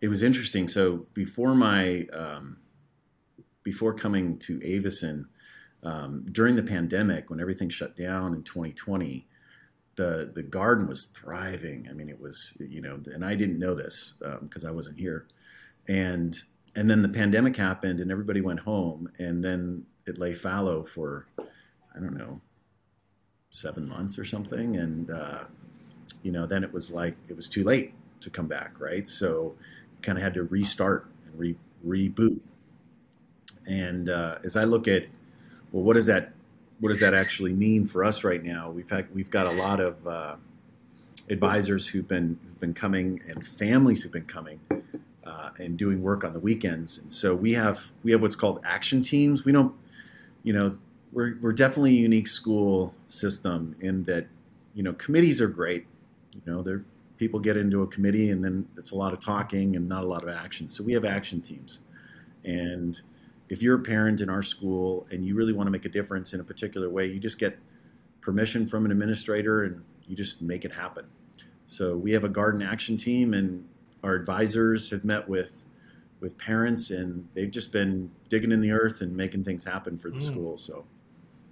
it 0.00 0.08
was 0.08 0.22
interesting. 0.22 0.66
So 0.66 1.06
before 1.14 1.54
my 1.54 2.06
um, 2.12 2.56
before 3.62 3.92
coming 3.92 4.38
to 4.40 4.58
Aveson, 4.60 5.26
um, 5.82 6.24
during 6.32 6.56
the 6.56 6.62
pandemic 6.62 7.30
when 7.30 7.40
everything 7.40 7.68
shut 7.68 7.96
down 7.96 8.34
in 8.34 8.42
2020 8.42 9.26
the 9.98 10.30
the 10.32 10.42
garden 10.42 10.86
was 10.86 11.06
thriving. 11.06 11.88
I 11.90 11.92
mean 11.92 12.08
it 12.08 12.18
was 12.18 12.56
you 12.60 12.80
know 12.80 13.00
and 13.06 13.24
i 13.24 13.34
didn't 13.34 13.58
know 13.58 13.74
this 13.74 14.14
because 14.40 14.64
um, 14.64 14.70
i 14.70 14.72
wasn't 14.72 14.98
here. 14.98 15.26
And 15.88 16.40
and 16.76 16.88
then 16.88 17.02
the 17.02 17.08
pandemic 17.08 17.56
happened 17.56 18.00
and 18.00 18.10
everybody 18.10 18.40
went 18.40 18.60
home 18.60 19.10
and 19.18 19.44
then 19.44 19.84
it 20.06 20.18
lay 20.18 20.32
fallow 20.32 20.84
for 20.84 21.26
i 21.38 22.00
don't 22.00 22.16
know 22.16 22.40
seven 23.50 23.88
months 23.88 24.18
or 24.18 24.24
something. 24.24 24.76
And 24.76 25.10
uh, 25.10 25.44
you 26.22 26.32
know 26.32 26.46
then 26.46 26.62
it 26.62 26.72
was 26.72 26.90
like 26.90 27.16
it 27.28 27.34
was 27.34 27.48
too 27.48 27.64
late 27.64 27.92
to 28.20 28.30
come 28.30 28.46
back 28.46 28.80
right? 28.80 29.06
So 29.08 29.54
kind 30.00 30.16
of 30.16 30.22
had 30.22 30.34
to 30.34 30.44
restart 30.44 31.06
and 31.26 31.38
re- 31.38 31.56
reboot. 31.84 32.38
And 33.66 34.08
uh, 34.08 34.38
as 34.44 34.56
i 34.56 34.64
look 34.64 34.86
at 34.86 35.06
well, 35.72 35.82
what 35.82 35.94
does 35.94 36.06
that 36.06 36.32
what 36.80 36.88
does 36.88 37.00
that 37.00 37.14
actually 37.14 37.52
mean 37.52 37.84
for 37.84 38.04
us 38.04 38.24
right 38.24 38.42
now? 38.42 38.70
We've 38.70 38.88
had 38.88 39.12
we've 39.14 39.30
got 39.30 39.46
a 39.46 39.52
lot 39.52 39.80
of 39.80 40.06
uh, 40.06 40.36
advisors 41.28 41.86
who've 41.88 42.06
been 42.06 42.38
who've 42.44 42.60
been 42.60 42.74
coming 42.74 43.20
and 43.28 43.44
families 43.44 44.02
who've 44.02 44.12
been 44.12 44.24
coming 44.24 44.60
uh, 45.24 45.50
and 45.58 45.76
doing 45.76 46.02
work 46.02 46.24
on 46.24 46.32
the 46.32 46.40
weekends, 46.40 46.98
and 46.98 47.12
so 47.12 47.34
we 47.34 47.52
have 47.52 47.92
we 48.04 48.12
have 48.12 48.22
what's 48.22 48.36
called 48.36 48.60
action 48.64 49.02
teams. 49.02 49.44
We 49.44 49.52
don't, 49.52 49.74
you 50.42 50.52
know, 50.52 50.76
we're 51.12 51.36
we're 51.40 51.52
definitely 51.52 51.92
a 51.92 52.00
unique 52.00 52.28
school 52.28 52.94
system 53.08 53.74
in 53.80 54.04
that, 54.04 54.26
you 54.74 54.82
know, 54.82 54.92
committees 54.94 55.40
are 55.40 55.48
great. 55.48 55.86
You 56.34 56.52
know, 56.52 56.62
they're 56.62 56.82
people 57.16 57.40
get 57.40 57.56
into 57.56 57.82
a 57.82 57.86
committee 57.88 58.30
and 58.30 58.44
then 58.44 58.66
it's 58.76 58.92
a 58.92 58.94
lot 58.94 59.12
of 59.12 59.18
talking 59.18 59.74
and 59.74 59.88
not 59.88 60.04
a 60.04 60.06
lot 60.06 60.22
of 60.22 60.28
action. 60.28 60.68
So 60.68 60.84
we 60.84 60.92
have 60.92 61.04
action 61.04 61.40
teams, 61.40 61.80
and 62.44 63.00
if 63.48 63.62
you're 63.62 63.76
a 63.76 63.82
parent 63.82 64.20
in 64.20 64.28
our 64.28 64.42
school 64.42 65.06
and 65.10 65.24
you 65.24 65.34
really 65.34 65.52
want 65.52 65.66
to 65.66 65.70
make 65.70 65.84
a 65.84 65.88
difference 65.88 66.34
in 66.34 66.40
a 66.40 66.44
particular 66.44 66.90
way, 66.90 67.06
you 67.06 67.18
just 67.18 67.38
get 67.38 67.58
permission 68.20 68.66
from 68.66 68.84
an 68.84 68.90
administrator 68.90 69.64
and 69.64 69.82
you 70.06 70.16
just 70.16 70.42
make 70.42 70.64
it 70.64 70.72
happen. 70.72 71.06
So 71.66 71.96
we 71.96 72.12
have 72.12 72.24
a 72.24 72.28
garden 72.28 72.62
action 72.62 72.96
team, 72.96 73.34
and 73.34 73.62
our 74.02 74.14
advisors 74.14 74.88
have 74.90 75.04
met 75.04 75.28
with 75.28 75.66
with 76.20 76.36
parents, 76.38 76.90
and 76.90 77.28
they've 77.34 77.50
just 77.50 77.72
been 77.72 78.10
digging 78.28 78.52
in 78.52 78.60
the 78.60 78.72
earth 78.72 79.02
and 79.02 79.14
making 79.14 79.44
things 79.44 79.64
happen 79.64 79.96
for 79.96 80.10
the 80.10 80.16
mm. 80.16 80.22
school. 80.22 80.56
So 80.56 80.84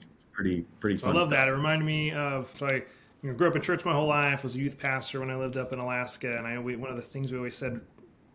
it's 0.00 0.24
pretty 0.32 0.64
pretty 0.80 0.96
fun. 0.96 1.10
I 1.10 1.14
love 1.14 1.24
stuff. 1.24 1.32
that. 1.32 1.48
It 1.48 1.52
reminded 1.52 1.84
me 1.84 2.12
of 2.12 2.50
so 2.54 2.66
I 2.66 2.82
you 3.22 3.30
know, 3.30 3.34
grew 3.34 3.48
up 3.48 3.56
in 3.56 3.62
church 3.62 3.84
my 3.84 3.92
whole 3.92 4.08
life. 4.08 4.42
Was 4.42 4.54
a 4.54 4.58
youth 4.58 4.78
pastor 4.78 5.20
when 5.20 5.30
I 5.30 5.36
lived 5.36 5.56
up 5.56 5.72
in 5.72 5.78
Alaska, 5.78 6.36
and 6.38 6.46
I 6.46 6.58
we, 6.58 6.76
one 6.76 6.90
of 6.90 6.96
the 6.96 7.02
things 7.02 7.30
we 7.30 7.38
always 7.38 7.56
said, 7.56 7.80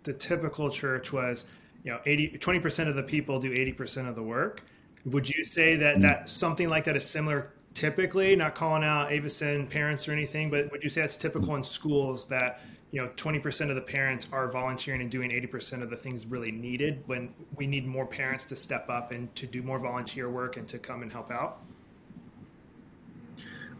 the 0.04 0.14
typical 0.14 0.70
church 0.70 1.12
was, 1.12 1.46
you 1.84 1.92
know, 1.92 2.00
20 2.40 2.60
percent 2.60 2.90
of 2.90 2.96
the 2.96 3.04
people 3.04 3.40
do 3.40 3.52
eighty 3.52 3.74
percent 3.74 4.08
of 4.08 4.16
the 4.16 4.24
work. 4.24 4.64
Would 5.06 5.28
you 5.28 5.46
say 5.46 5.76
that 5.78 5.98
Mm. 5.98 6.02
that 6.02 6.30
something 6.30 6.70
like 6.70 6.84
that 6.86 6.96
is 6.96 7.06
similar? 7.06 7.54
Typically, 7.74 8.36
not 8.36 8.54
calling 8.54 8.84
out 8.84 9.10
Aveson 9.10 9.70
parents 9.70 10.08
or 10.08 10.12
anything, 10.12 10.50
but 10.50 10.70
would 10.72 10.84
you 10.84 10.90
say 10.90 11.02
that's 11.02 11.16
typical 11.16 11.56
in 11.56 11.64
schools 11.64 12.28
that 12.28 12.60
you 12.92 13.02
know 13.02 13.10
20% 13.16 13.70
of 13.70 13.76
the 13.76 13.82
parents 13.82 14.28
are 14.34 14.50
volunteering 14.52 15.00
and 15.02 15.10
doing 15.10 15.32
80% 15.32 15.82
of 15.82 15.90
the 15.90 15.96
things 15.96 16.26
really 16.26 16.52
needed 16.52 17.02
when 17.06 17.34
we 17.56 17.66
need 17.66 17.88
more 17.88 18.06
parents 18.06 18.44
to 18.46 18.56
step 18.58 18.90
up 18.90 19.12
and 19.12 19.34
to 19.36 19.48
do 19.48 19.62
more 19.64 19.80
volunteer 19.80 20.30
work 20.30 20.58
and 20.58 20.68
to 20.68 20.78
come 20.78 21.02
and 21.02 21.12
help 21.12 21.32
out? 21.32 21.62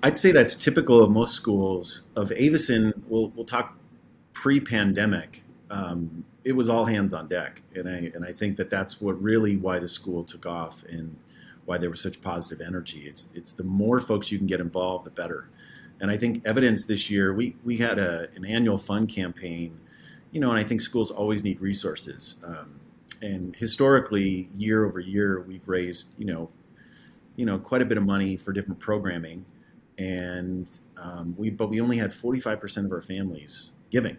I'd 0.04 0.18
say 0.18 0.32
that's 0.32 0.56
typical 0.56 1.04
of 1.04 1.12
most 1.12 1.36
schools. 1.36 2.04
Of 2.16 2.30
Aveson, 2.30 2.94
we'll 3.08 3.30
we'll 3.36 3.46
talk 3.46 3.78
pre-pandemic. 4.34 5.44
Um, 5.70 6.24
it 6.44 6.54
was 6.54 6.70
all 6.70 6.86
hands 6.86 7.14
on 7.14 7.28
deck, 7.28 7.62
and 7.76 7.88
I 7.88 8.12
and 8.16 8.26
I 8.26 8.32
think 8.32 8.58
that 8.58 8.70
that's 8.70 9.00
what 9.00 9.22
really 9.22 9.58
why 9.58 9.80
the 9.80 9.88
school 9.88 10.24
took 10.24 10.46
off 10.46 10.84
and 10.90 11.16
why 11.66 11.78
there 11.78 11.90
was 11.90 12.02
such 12.02 12.22
positive 12.22 12.66
energy. 12.66 13.02
It's 13.02 13.32
it's 13.36 13.52
the 13.52 13.64
more 13.64 14.00
folks 14.00 14.32
you 14.32 14.38
can 14.38 14.48
get 14.48 14.60
involved, 14.60 15.06
the 15.06 15.12
better. 15.12 15.50
And 16.00 16.10
I 16.10 16.18
think 16.18 16.42
evidence 16.46 16.86
this 16.86 17.10
year, 17.10 17.34
we 17.34 17.56
we 17.64 17.78
had 17.78 18.00
a, 18.00 18.28
an 18.36 18.46
annual 18.46 18.78
fund 18.78 19.10
campaign, 19.10 19.80
you 20.32 20.40
know, 20.42 20.50
and 20.50 20.60
I 20.60 20.64
think 20.64 20.82
schools 20.82 21.12
always 21.12 21.44
need 21.44 21.62
resources. 21.62 22.38
Um, 22.44 22.80
and 23.22 23.56
historically, 23.56 24.50
year 24.58 24.86
over 24.86 25.00
year, 25.00 25.42
we've 25.42 25.68
raised, 25.68 26.10
you 26.18 26.26
know, 26.26 26.50
you 27.36 27.46
know, 27.46 27.60
quite 27.60 27.84
a 27.84 27.86
bit 27.86 28.00
of 28.00 28.04
money 28.04 28.36
for 28.36 28.52
different 28.52 28.80
programming 28.80 29.46
and 30.02 30.80
um, 30.98 31.36
we 31.38 31.50
but 31.50 31.70
we 31.70 31.80
only 31.80 31.98
had 31.98 32.12
45% 32.12 32.86
of 32.86 32.92
our 32.92 33.02
families 33.02 33.72
giving 33.92 34.18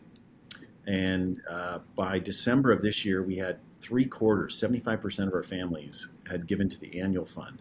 and 0.86 1.40
uh, 1.48 1.78
by 1.96 2.18
december 2.18 2.72
of 2.72 2.82
this 2.82 3.04
year 3.04 3.22
we 3.22 3.36
had 3.36 3.58
three 3.80 4.04
quarters 4.04 4.60
75% 4.60 5.26
of 5.26 5.34
our 5.34 5.42
families 5.42 6.08
had 6.28 6.46
given 6.46 6.68
to 6.68 6.78
the 6.78 7.00
annual 7.00 7.24
fund. 7.24 7.60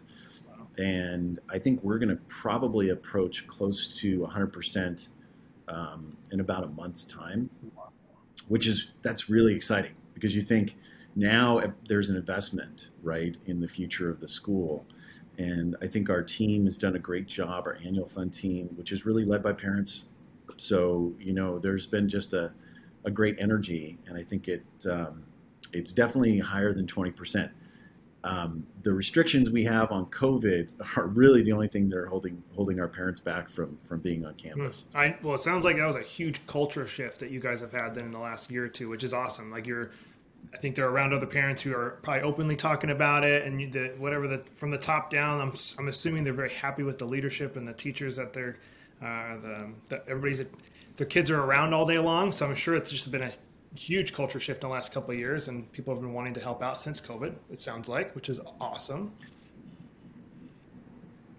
And 0.78 1.38
i 1.50 1.58
think 1.58 1.82
we're 1.82 1.98
going 1.98 2.08
to 2.08 2.20
probably 2.28 2.90
approach 2.90 3.46
close 3.46 3.98
to 4.00 4.20
100% 4.20 5.08
um, 5.68 6.16
in 6.32 6.40
about 6.40 6.64
a 6.64 6.68
month's 6.68 7.04
time 7.04 7.48
which 8.48 8.66
is 8.66 8.90
that's 9.02 9.28
really 9.30 9.54
exciting 9.54 9.92
because 10.14 10.34
you 10.34 10.42
think 10.42 10.76
now 11.14 11.60
there's 11.88 12.08
an 12.08 12.16
investment 12.16 12.90
right 13.02 13.36
in 13.46 13.60
the 13.60 13.68
future 13.68 14.10
of 14.10 14.20
the 14.20 14.28
school. 14.28 14.86
And 15.38 15.76
I 15.82 15.86
think 15.86 16.10
our 16.10 16.22
team 16.22 16.64
has 16.64 16.76
done 16.76 16.96
a 16.96 16.98
great 16.98 17.26
job, 17.26 17.64
our 17.66 17.78
annual 17.84 18.06
fund 18.06 18.32
team, 18.32 18.68
which 18.76 18.92
is 18.92 19.04
really 19.04 19.24
led 19.24 19.42
by 19.42 19.52
parents. 19.52 20.04
So, 20.56 21.12
you 21.18 21.32
know, 21.32 21.58
there's 21.58 21.86
been 21.86 22.08
just 22.08 22.32
a, 22.32 22.52
a 23.04 23.10
great 23.10 23.36
energy, 23.38 23.98
and 24.06 24.16
I 24.16 24.22
think 24.22 24.48
it 24.48 24.64
um, 24.90 25.24
it's 25.72 25.92
definitely 25.92 26.38
higher 26.38 26.72
than 26.72 26.86
20%. 26.86 27.50
Um, 28.24 28.64
the 28.82 28.92
restrictions 28.92 29.50
we 29.50 29.64
have 29.64 29.90
on 29.90 30.06
COVID 30.06 30.68
are 30.96 31.06
really 31.08 31.42
the 31.42 31.52
only 31.52 31.68
thing 31.68 31.88
that 31.88 31.98
are 31.98 32.06
holding 32.06 32.42
holding 32.54 32.78
our 32.78 32.88
parents 32.88 33.20
back 33.20 33.48
from 33.48 33.76
from 33.76 34.00
being 34.00 34.24
on 34.24 34.34
campus. 34.34 34.84
I 34.94 35.16
well, 35.22 35.34
it 35.34 35.40
sounds 35.40 35.64
like 35.64 35.76
that 35.76 35.86
was 35.86 35.96
a 35.96 36.02
huge 36.02 36.46
culture 36.46 36.86
shift 36.86 37.18
that 37.20 37.30
you 37.30 37.40
guys 37.40 37.60
have 37.60 37.72
had 37.72 37.94
then 37.94 38.04
in 38.04 38.10
the 38.10 38.20
last 38.20 38.50
year 38.50 38.64
or 38.64 38.68
two, 38.68 38.88
which 38.88 39.02
is 39.02 39.12
awesome. 39.12 39.50
Like 39.50 39.66
you're 39.66 39.90
I 40.54 40.58
think 40.58 40.76
they're 40.76 40.88
around 40.88 41.12
other 41.12 41.26
parents 41.26 41.62
who 41.62 41.74
are 41.74 41.98
probably 42.02 42.22
openly 42.22 42.56
talking 42.56 42.90
about 42.90 43.24
it, 43.24 43.46
and 43.46 43.60
you, 43.60 43.70
the, 43.70 43.94
whatever 43.98 44.28
the 44.28 44.42
from 44.56 44.70
the 44.70 44.78
top 44.78 45.10
down. 45.10 45.40
I'm 45.40 45.54
I'm 45.78 45.88
assuming 45.88 46.24
they're 46.24 46.32
very 46.32 46.52
happy 46.52 46.82
with 46.82 46.98
the 46.98 47.06
leadership 47.06 47.56
and 47.56 47.66
the 47.66 47.72
teachers 47.72 48.16
that 48.16 48.32
they're 48.32 48.58
uh, 49.02 49.36
the 49.40 49.68
that 49.88 50.04
everybody's 50.08 50.46
their 50.96 51.06
kids 51.06 51.30
are 51.30 51.40
around 51.40 51.74
all 51.74 51.86
day 51.86 51.98
long. 51.98 52.32
So 52.32 52.46
I'm 52.46 52.54
sure 52.54 52.76
it's 52.76 52.90
just 52.90 53.10
been 53.10 53.22
a 53.22 53.32
huge 53.74 54.12
culture 54.12 54.38
shift 54.38 54.62
in 54.62 54.68
the 54.68 54.72
last 54.72 54.92
couple 54.92 55.12
of 55.12 55.18
years, 55.18 55.48
and 55.48 55.70
people 55.72 55.94
have 55.94 56.02
been 56.02 56.12
wanting 56.12 56.34
to 56.34 56.40
help 56.40 56.62
out 56.62 56.80
since 56.80 57.00
COVID. 57.00 57.34
It 57.50 57.60
sounds 57.60 57.88
like, 57.88 58.14
which 58.14 58.28
is 58.28 58.40
awesome. 58.60 59.12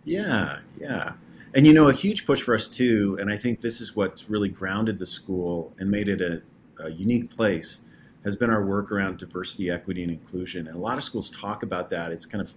Yeah, 0.04 0.60
yeah. 0.78 1.14
And 1.56 1.68
you 1.68 1.74
know, 1.74 1.88
a 1.90 1.94
huge 1.94 2.26
push 2.26 2.42
for 2.42 2.56
us 2.56 2.68
too, 2.68 3.18
and 3.22 3.32
I 3.32 3.38
think 3.38 3.60
this 3.60 3.80
is 3.80 3.96
what's 3.96 4.30
really 4.30 4.50
grounded 4.50 4.98
the 4.98 5.06
school 5.06 5.72
and 5.80 5.90
made 5.90 6.10
it 6.10 6.22
a, 6.22 6.42
a 6.84 6.90
unique 6.90 7.30
place, 7.30 7.82
has 8.24 8.36
been 8.36 8.50
our 8.50 8.66
work 8.66 8.92
around 8.92 9.20
diversity, 9.20 9.70
equity, 9.70 10.02
and 10.02 10.12
inclusion. 10.12 10.68
And 10.68 10.76
a 10.76 10.80
lot 10.80 10.98
of 10.98 11.04
schools 11.04 11.30
talk 11.30 11.62
about 11.64 11.90
that. 11.92 12.12
It's 12.12 12.26
kind 12.26 12.42
of, 12.42 12.54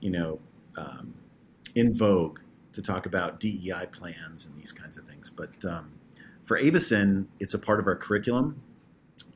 you 0.00 0.10
know, 0.10 0.40
um, 0.76 1.14
in 1.76 1.94
vogue 1.94 2.40
to 2.72 2.82
talk 2.82 3.06
about 3.06 3.40
DEI 3.40 3.86
plans 3.90 4.46
and 4.46 4.56
these 4.56 4.72
kinds 4.72 4.96
of 4.96 5.04
things. 5.04 5.30
But 5.30 5.64
um, 5.64 5.92
for 6.42 6.58
Aveson, 6.58 7.26
it's 7.40 7.54
a 7.54 7.58
part 7.58 7.80
of 7.80 7.86
our 7.86 7.96
curriculum 7.96 8.60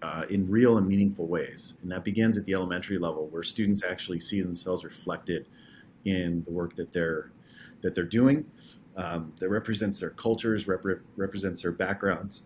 uh, 0.02 0.24
in 0.30 0.46
real 0.46 0.78
and 0.78 0.86
meaningful 0.86 1.26
ways. 1.26 1.74
And 1.82 1.90
that 1.92 2.04
begins 2.04 2.38
at 2.38 2.44
the 2.44 2.54
elementary 2.54 2.98
level, 2.98 3.28
where 3.28 3.42
students 3.42 3.84
actually 3.84 4.20
see 4.20 4.40
themselves 4.40 4.84
reflected 4.84 5.46
in 6.04 6.42
the 6.44 6.52
work 6.52 6.74
that 6.76 6.92
they're 6.92 7.30
that 7.82 7.94
they're 7.94 8.04
doing. 8.04 8.44
Um, 8.96 9.34
that 9.40 9.50
represents 9.50 9.98
their 9.98 10.10
cultures, 10.10 10.64
repre- 10.64 11.02
represents 11.16 11.60
their 11.60 11.72
backgrounds, 11.72 12.44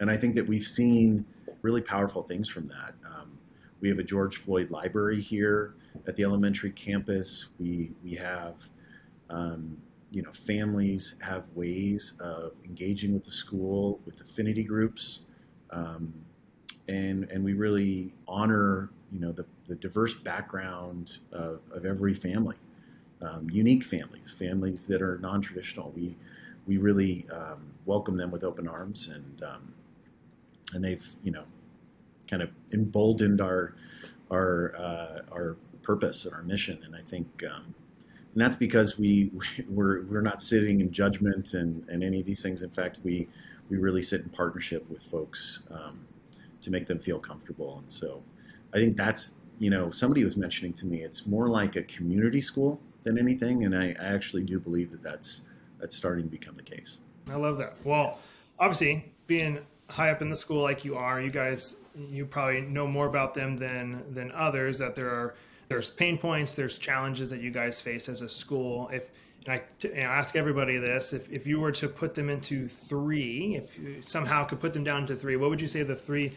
and 0.00 0.10
I 0.10 0.18
think 0.18 0.34
that 0.34 0.46
we've 0.46 0.66
seen 0.66 1.24
really 1.62 1.80
powerful 1.80 2.22
things 2.22 2.46
from 2.46 2.66
that. 2.66 2.92
Um, 3.06 3.38
we 3.80 3.88
have 3.88 3.98
a 3.98 4.02
George 4.02 4.36
Floyd 4.36 4.70
Library 4.70 5.18
here 5.18 5.74
at 6.06 6.14
the 6.14 6.24
elementary 6.24 6.72
campus. 6.72 7.46
We 7.58 7.90
we 8.04 8.14
have 8.16 8.62
um, 9.30 9.78
you 10.12 10.22
know 10.22 10.32
families 10.32 11.14
have 11.20 11.48
ways 11.54 12.12
of 12.20 12.52
engaging 12.64 13.14
with 13.14 13.24
the 13.24 13.30
school 13.30 13.98
with 14.04 14.20
affinity 14.20 14.62
groups, 14.62 15.20
um, 15.70 16.12
and 16.88 17.24
and 17.30 17.42
we 17.42 17.54
really 17.54 18.12
honor 18.28 18.90
you 19.10 19.20
know 19.20 19.32
the, 19.32 19.46
the 19.66 19.74
diverse 19.76 20.14
background 20.14 21.18
of, 21.32 21.60
of 21.72 21.84
every 21.84 22.14
family, 22.14 22.56
um, 23.22 23.48
unique 23.50 23.84
families, 23.84 24.32
families 24.32 24.86
that 24.86 25.02
are 25.02 25.18
non-traditional. 25.18 25.92
We 25.96 26.16
we 26.66 26.76
really 26.76 27.26
um, 27.30 27.72
welcome 27.86 28.16
them 28.16 28.30
with 28.30 28.44
open 28.44 28.68
arms 28.68 29.08
and 29.08 29.42
um, 29.42 29.74
and 30.74 30.84
they've 30.84 31.06
you 31.22 31.32
know 31.32 31.44
kind 32.28 32.42
of 32.42 32.50
emboldened 32.72 33.40
our 33.40 33.74
our 34.30 34.74
uh, 34.76 35.18
our 35.32 35.56
purpose 35.82 36.26
and 36.26 36.34
our 36.34 36.42
mission 36.42 36.78
and 36.84 36.94
I 36.94 37.00
think 37.00 37.42
um, 37.50 37.74
and 38.32 38.40
that's 38.40 38.56
because 38.56 38.98
we 38.98 39.30
we're 39.68 40.02
we're 40.04 40.20
not 40.20 40.42
sitting 40.42 40.80
in 40.80 40.90
judgment 40.90 41.54
and, 41.54 41.88
and 41.88 42.02
any 42.02 42.20
of 42.20 42.26
these 42.26 42.42
things 42.42 42.62
in 42.62 42.70
fact 42.70 42.98
we 43.02 43.28
we 43.68 43.76
really 43.76 44.02
sit 44.02 44.20
in 44.20 44.28
partnership 44.28 44.88
with 44.90 45.02
folks 45.02 45.62
um, 45.70 46.04
to 46.60 46.70
make 46.70 46.86
them 46.86 46.98
feel 46.98 47.18
comfortable 47.18 47.78
and 47.78 47.90
so 47.90 48.22
I 48.74 48.78
think 48.78 48.96
that's 48.96 49.34
you 49.58 49.70
know 49.70 49.90
somebody 49.90 50.24
was 50.24 50.36
mentioning 50.36 50.72
to 50.74 50.86
me 50.86 51.02
it's 51.02 51.26
more 51.26 51.48
like 51.48 51.76
a 51.76 51.82
community 51.84 52.40
school 52.40 52.80
than 53.02 53.18
anything 53.18 53.64
and 53.64 53.76
I, 53.76 53.94
I 54.00 54.14
actually 54.14 54.44
do 54.44 54.58
believe 54.58 54.90
that 54.90 55.02
that's 55.02 55.42
that's 55.80 55.96
starting 55.96 56.24
to 56.24 56.30
become 56.30 56.54
the 56.54 56.62
case 56.62 56.98
I 57.30 57.36
love 57.36 57.58
that. 57.58 57.76
Well, 57.84 58.18
obviously, 58.58 59.12
being 59.26 59.60
high 59.88 60.10
up 60.10 60.22
in 60.22 60.30
the 60.30 60.36
school 60.36 60.62
like 60.62 60.84
you 60.84 60.96
are, 60.96 61.20
you 61.20 61.30
guys, 61.30 61.76
you 61.94 62.26
probably 62.26 62.62
know 62.62 62.86
more 62.86 63.06
about 63.06 63.34
them 63.34 63.56
than 63.56 64.02
than 64.12 64.32
others. 64.32 64.78
That 64.78 64.94
there 64.94 65.08
are 65.08 65.34
there's 65.72 65.88
pain 65.88 66.18
points, 66.18 66.54
there's 66.54 66.76
challenges 66.76 67.30
that 67.30 67.40
you 67.40 67.50
guys 67.50 67.80
face 67.80 68.08
as 68.08 68.20
a 68.20 68.28
school. 68.28 68.90
If 68.92 69.10
and 69.46 69.54
I, 69.54 69.62
and 69.88 70.00
ask 70.00 70.36
everybody 70.36 70.76
this: 70.78 71.12
if 71.12 71.30
if 71.32 71.46
you 71.46 71.60
were 71.60 71.72
to 71.72 71.88
put 71.88 72.14
them 72.14 72.28
into 72.28 72.68
three, 72.68 73.56
if 73.56 73.78
you 73.78 74.02
somehow 74.02 74.44
could 74.44 74.60
put 74.60 74.72
them 74.72 74.84
down 74.84 75.06
to 75.06 75.16
three, 75.16 75.36
what 75.36 75.48
would 75.50 75.60
you 75.60 75.66
say 75.66 75.82
the 75.82 75.96
three 75.96 76.32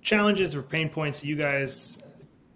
challenges 0.00 0.54
or 0.54 0.62
pain 0.62 0.88
points 0.88 1.22
you 1.22 1.36
guys 1.36 1.98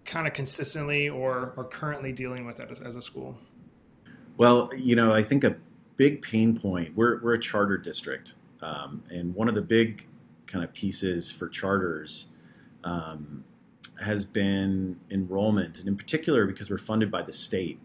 kind 0.05 0.27
of 0.27 0.33
consistently 0.33 1.09
or 1.09 1.53
are 1.57 1.65
currently 1.65 2.12
dealing 2.12 2.47
with 2.47 2.61
as, 2.61 2.81
as 2.81 2.97
a 2.97 3.03
school? 3.03 3.37
Well, 4.39 4.71
you 4.75 4.97
know, 4.97 5.12
I 5.12 5.23
think 5.23 5.45
a 5.45 5.55
big 5.97 6.23
pain 6.23 6.57
point. 6.57 6.97
We're 6.97 7.23
we're 7.23 7.35
a 7.35 7.41
charter 7.41 7.77
district, 7.77 8.35
um, 8.62 9.05
and 9.11 9.35
one 9.35 9.49
of 9.49 9.55
the 9.55 9.62
big 9.62 10.09
kind 10.47 10.65
of 10.65 10.73
pieces 10.73 11.31
for 11.31 11.49
charters 11.49 12.27
um, 12.85 13.45
has 14.03 14.25
been 14.25 14.99
enrollment, 15.11 15.79
and 15.79 15.89
in 15.89 15.97
particular 15.97 16.47
because 16.47 16.71
we're 16.71 16.79
funded 16.79 17.11
by 17.11 17.23
the 17.23 17.33
state. 17.33 17.79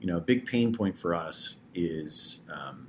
You 0.00 0.06
know, 0.06 0.16
a 0.16 0.20
big 0.20 0.46
pain 0.46 0.72
point 0.74 0.96
for 0.96 1.14
us 1.14 1.58
is 1.74 2.40
um, 2.52 2.86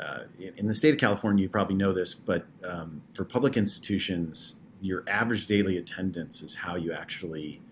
uh, 0.00 0.24
in, 0.56 0.66
the 0.66 0.74
state 0.74 0.92
of 0.92 1.00
California. 1.00 1.42
You 1.42 1.48
probably 1.48 1.76
know 1.76 1.92
this, 1.92 2.14
but 2.14 2.46
um, 2.64 3.02
for 3.12 3.24
public 3.24 3.56
institutions, 3.56 4.56
your 4.80 5.04
average 5.06 5.46
daily 5.46 5.78
attendance 5.78 6.42
is 6.42 6.54
how 6.54 6.76
you 6.76 6.92
actually 6.92 7.62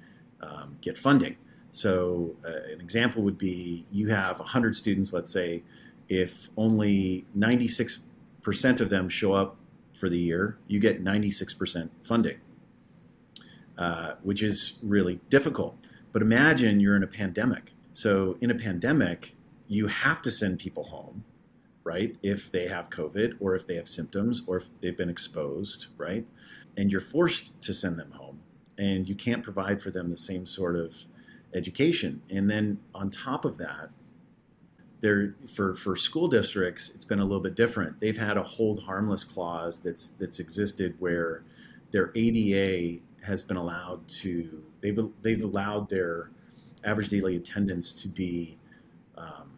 um, 0.40 0.76
get 0.80 0.96
funding. 0.96 1.36
So, 1.72 2.36
uh, 2.46 2.72
an 2.72 2.80
example 2.80 3.22
would 3.22 3.38
be 3.38 3.86
you 3.90 4.08
have 4.08 4.38
100 4.38 4.76
students, 4.76 5.12
let's 5.12 5.30
say, 5.30 5.62
if 6.08 6.50
only 6.56 7.24
96% 7.36 8.00
of 8.80 8.90
them 8.90 9.08
show 9.08 9.32
up 9.32 9.56
for 9.94 10.08
the 10.08 10.18
year, 10.18 10.58
you 10.68 10.80
get 10.80 11.02
96% 11.02 11.88
funding, 12.02 12.38
uh, 13.82 14.14
which 14.22 14.44
is 14.44 14.74
really 14.80 15.18
difficult. 15.28 15.76
But 16.12 16.22
imagine 16.22 16.78
you're 16.78 16.94
in 16.94 17.02
a 17.02 17.08
pandemic. 17.08 17.72
So, 17.94 18.36
in 18.40 18.52
a 18.52 18.54
pandemic, 18.54 19.34
you 19.66 19.88
have 19.88 20.22
to 20.22 20.30
send 20.30 20.60
people 20.60 20.84
home, 20.84 21.24
right? 21.82 22.16
If 22.22 22.52
they 22.52 22.68
have 22.68 22.90
COVID 22.90 23.38
or 23.40 23.56
if 23.56 23.66
they 23.66 23.74
have 23.74 23.88
symptoms 23.88 24.44
or 24.46 24.58
if 24.58 24.70
they've 24.80 24.96
been 24.96 25.10
exposed, 25.10 25.88
right? 25.96 26.24
And 26.76 26.92
you're 26.92 27.00
forced 27.00 27.60
to 27.62 27.74
send 27.74 27.98
them 27.98 28.12
home 28.12 28.38
and 28.78 29.08
you 29.08 29.16
can't 29.16 29.42
provide 29.42 29.82
for 29.82 29.90
them 29.90 30.08
the 30.10 30.16
same 30.16 30.46
sort 30.46 30.76
of 30.76 30.94
education. 31.52 32.22
And 32.30 32.48
then 32.48 32.78
on 32.94 33.10
top 33.10 33.44
of 33.44 33.58
that, 33.58 33.90
there 35.00 35.34
for 35.56 35.74
for 35.74 35.96
school 35.96 36.28
districts, 36.28 36.92
it's 36.94 37.04
been 37.04 37.18
a 37.18 37.24
little 37.24 37.42
bit 37.42 37.56
different. 37.56 37.98
They've 37.98 38.16
had 38.16 38.36
a 38.36 38.44
hold 38.44 38.80
harmless 38.80 39.24
clause 39.24 39.80
that's 39.80 40.10
that's 40.20 40.38
existed 40.38 40.94
where 41.00 41.42
their 41.90 42.12
ADA 42.14 43.00
has 43.24 43.42
been 43.42 43.56
allowed 43.56 44.06
to 44.08 44.62
they've 44.80 44.98
they've 45.22 45.42
allowed 45.42 45.88
their 45.88 46.30
average 46.84 47.08
daily 47.08 47.36
attendance 47.36 47.92
to 47.92 48.08
be 48.08 48.58
um, 49.16 49.50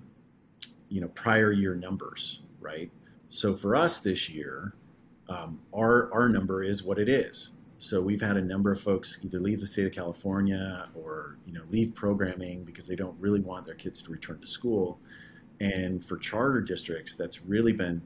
you 0.89 1.01
know 1.01 1.09
prior 1.09 1.53
year 1.53 1.75
numbers, 1.75 2.43
right? 2.61 2.91
So 3.29 3.55
for 3.55 3.75
us 3.75 3.99
this 3.99 4.29
year, 4.29 4.75
um, 5.29 5.61
our 5.75 6.13
our 6.13 6.29
number 6.29 6.63
is 6.63 6.83
what 6.83 6.99
it 6.99 7.09
is. 7.09 7.53
So 7.79 8.01
we've 8.01 8.21
had 8.21 8.37
a 8.37 8.43
number 8.43 8.73
of 8.73 8.81
folks 8.81 9.19
either 9.23 9.41
leave 9.41 9.61
the 9.61 9.67
state 9.67 9.87
of 9.87 9.93
California 9.93 10.89
or 10.95 11.39
you 11.47 11.53
know 11.53 11.63
leave 11.69 11.95
programming 11.95 12.65
because 12.65 12.87
they 12.87 12.97
don't 12.97 13.19
really 13.19 13.41
want 13.41 13.67
their 13.67 13.75
kids 13.75 14.01
to 14.03 14.11
return 14.11 14.39
to 14.41 14.47
school. 14.47 15.01
And 15.61 16.05
for 16.05 16.17
charter 16.17 16.61
districts, 16.61 17.15
that's 17.15 17.43
really 17.43 17.73
been 17.73 18.03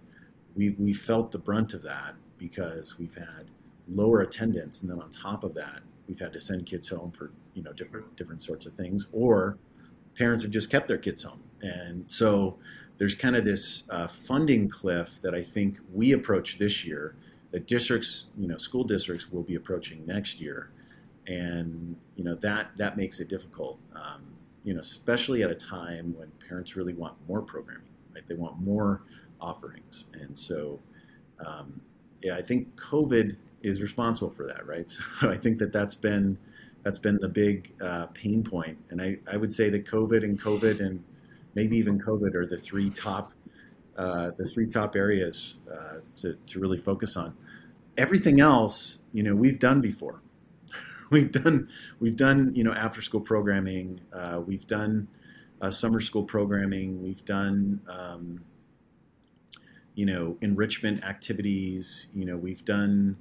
we 0.55 0.71
we 0.79 0.93
felt 0.93 1.31
the 1.31 1.38
brunt 1.38 1.75
of 1.75 1.83
that 1.83 2.15
because 2.38 2.99
we've 2.99 3.15
had 3.15 3.50
lower 3.88 4.23
attendance, 4.23 4.83
and 4.83 4.90
then 4.90 5.00
on 5.00 5.11
top 5.11 5.45
of 5.45 5.54
that, 5.54 5.80
we've 6.07 6.18
had 6.18 6.33
to 6.33 6.40
send 6.40 6.66
kids 6.66 6.88
home 6.88 7.11
for 7.11 7.30
you 7.54 7.62
know 7.62 7.73
different 7.73 8.16
different 8.16 8.42
sorts 8.42 8.66
of 8.66 8.73
things, 8.73 9.09
or 9.12 9.59
parents 10.16 10.42
have 10.42 10.52
just 10.52 10.71
kept 10.71 10.88
their 10.88 10.99
kids 10.99 11.23
home, 11.23 11.42
and 11.62 12.04
so 12.09 12.59
there's 12.99 13.14
kind 13.14 13.37
of 13.37 13.45
this 13.45 13.85
uh, 13.90 14.07
funding 14.07 14.68
cliff 14.68 15.21
that 15.23 15.35
I 15.35 15.42
think 15.42 15.78
we 15.92 16.12
approach 16.12 16.59
this 16.59 16.85
year 16.85 17.14
that 17.52 17.66
districts, 17.66 18.26
you 18.37 18.49
know, 18.49 18.57
school 18.59 18.85
districts 18.85 19.30
will 19.30 19.45
be 19.45 19.54
approaching 19.54 20.04
next 20.04 20.40
year, 20.40 20.71
and 21.26 21.97
you 22.16 22.25
know 22.25 22.35
that 22.37 22.71
that 22.76 22.97
makes 22.97 23.21
it 23.21 23.28
difficult. 23.28 23.78
Um, 23.95 24.25
you 24.64 24.75
know, 24.75 24.80
especially 24.80 25.42
at 25.42 25.50
a 25.50 25.54
time 25.54 26.14
when 26.18 26.30
parents 26.47 26.76
really 26.76 26.92
want 26.92 27.14
more 27.26 27.40
programming, 27.40 27.88
right? 28.14 28.26
They 28.26 28.35
want 28.35 28.61
more 28.61 29.02
offerings, 29.40 30.07
and 30.14 30.37
so 30.37 30.78
um, 31.45 31.80
yeah, 32.23 32.37
I 32.37 32.42
think 32.42 32.75
COVID 32.76 33.37
is 33.62 33.83
responsible 33.83 34.31
for 34.31 34.47
that, 34.47 34.67
right? 34.67 34.88
So 35.21 35.31
I 35.31 35.37
think 35.37 35.59
that 35.59 35.73
that's 35.73 35.95
been 35.95 36.38
that's 36.85 36.99
been 36.99 37.19
the 37.21 37.29
big 37.29 37.75
uh, 37.81 38.07
pain 38.07 38.43
point, 38.45 38.79
and 38.91 39.03
I, 39.03 39.19
I 39.31 39.37
would 39.37 39.53
say 39.53 39.69
that 39.71 39.85
COVID 39.85 40.23
and 40.23 40.41
COVID 40.41 40.81
and 40.81 41.03
maybe 41.55 41.77
even 41.77 41.99
COVID 41.99 42.35
are 42.35 42.47
the 42.47 42.57
three 42.57 42.91
top 42.91 43.33
uh, 43.99 44.31
the 44.37 44.47
three 44.47 44.67
top 44.67 44.95
areas 44.95 45.59
uh, 45.71 45.99
to, 46.15 46.35
to 46.47 46.61
really 46.61 46.79
focus 46.79 47.17
on. 47.17 47.37
Everything 47.97 48.41
else, 48.41 49.00
you 49.12 49.25
know, 49.25 49.35
we've 49.35 49.59
done 49.59 49.81
before. 49.81 50.23
we've 51.11 51.33
done 51.33 51.69
we've 51.99 52.17
done 52.17 52.55
you 52.55 52.62
know 52.62 52.73
after 52.73 53.03
school 53.03 53.21
programming. 53.21 54.00
Uh, 54.12 54.41
we've 54.47 54.67
done 54.67 55.09
uh, 55.61 55.71
summer 55.71 56.00
school 56.00 56.23
programming. 56.23 57.03
We've 57.03 57.25
done 57.25 57.81
um, 57.88 58.45
you 59.95 60.07
know 60.07 60.37
enrichment 60.43 61.03
activities. 61.03 62.07
You 62.15 62.25
know, 62.25 62.37
we've 62.37 62.65
done 62.65 63.17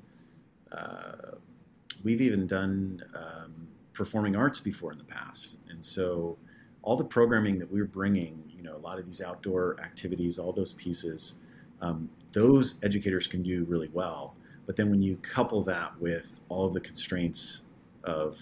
we've 2.03 2.21
even 2.21 2.47
done 2.47 3.03
um, 3.15 3.67
performing 3.93 4.35
arts 4.35 4.59
before 4.59 4.91
in 4.91 4.97
the 4.97 5.03
past, 5.03 5.59
and 5.69 5.83
so 5.83 6.37
all 6.83 6.95
the 6.95 7.03
programming 7.03 7.59
that 7.59 7.69
we're 7.69 7.85
bringing, 7.85 8.43
you 8.55 8.63
know, 8.63 8.75
a 8.75 8.77
lot 8.77 8.97
of 8.97 9.05
these 9.05 9.21
outdoor 9.21 9.77
activities, 9.81 10.39
all 10.39 10.53
those 10.53 10.73
pieces, 10.73 11.35
um, 11.81 12.09
those 12.31 12.75
educators 12.83 13.27
can 13.27 13.43
do 13.43 13.65
really 13.65 13.89
well. 13.91 14.35
But 14.65 14.75
then 14.75 14.89
when 14.89 15.01
you 15.01 15.17
couple 15.17 15.63
that 15.63 15.99
with 15.99 16.39
all 16.49 16.65
of 16.65 16.73
the 16.73 16.81
constraints 16.81 17.63
of 18.03 18.39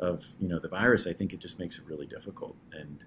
of 0.00 0.24
you 0.40 0.48
know 0.48 0.58
the 0.58 0.68
virus, 0.68 1.06
I 1.06 1.12
think 1.12 1.32
it 1.32 1.40
just 1.40 1.58
makes 1.58 1.78
it 1.78 1.84
really 1.86 2.06
difficult. 2.06 2.56
And 2.72 3.04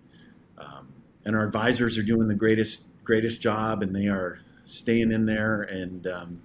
um, 0.57 0.87
and 1.25 1.35
our 1.35 1.45
advisors 1.45 1.97
are 1.97 2.03
doing 2.03 2.27
the 2.27 2.35
greatest 2.35 2.85
greatest 3.03 3.41
job, 3.41 3.83
and 3.83 3.95
they 3.95 4.07
are 4.07 4.39
staying 4.63 5.11
in 5.11 5.25
there. 5.25 5.63
And 5.63 6.07
um, 6.07 6.41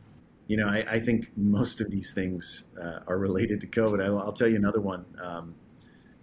you 0.46 0.56
know, 0.56 0.66
I, 0.66 0.84
I, 0.88 1.00
think 1.00 1.30
most 1.36 1.80
of 1.80 1.90
these 1.90 2.12
things 2.12 2.64
uh, 2.80 3.00
are 3.06 3.18
related 3.18 3.60
to 3.60 3.66
COVID. 3.66 4.04
I'll, 4.04 4.18
I'll, 4.18 4.32
tell 4.32 4.48
you 4.48 4.56
another 4.56 4.80
one. 4.80 5.04
Um, 5.22 5.54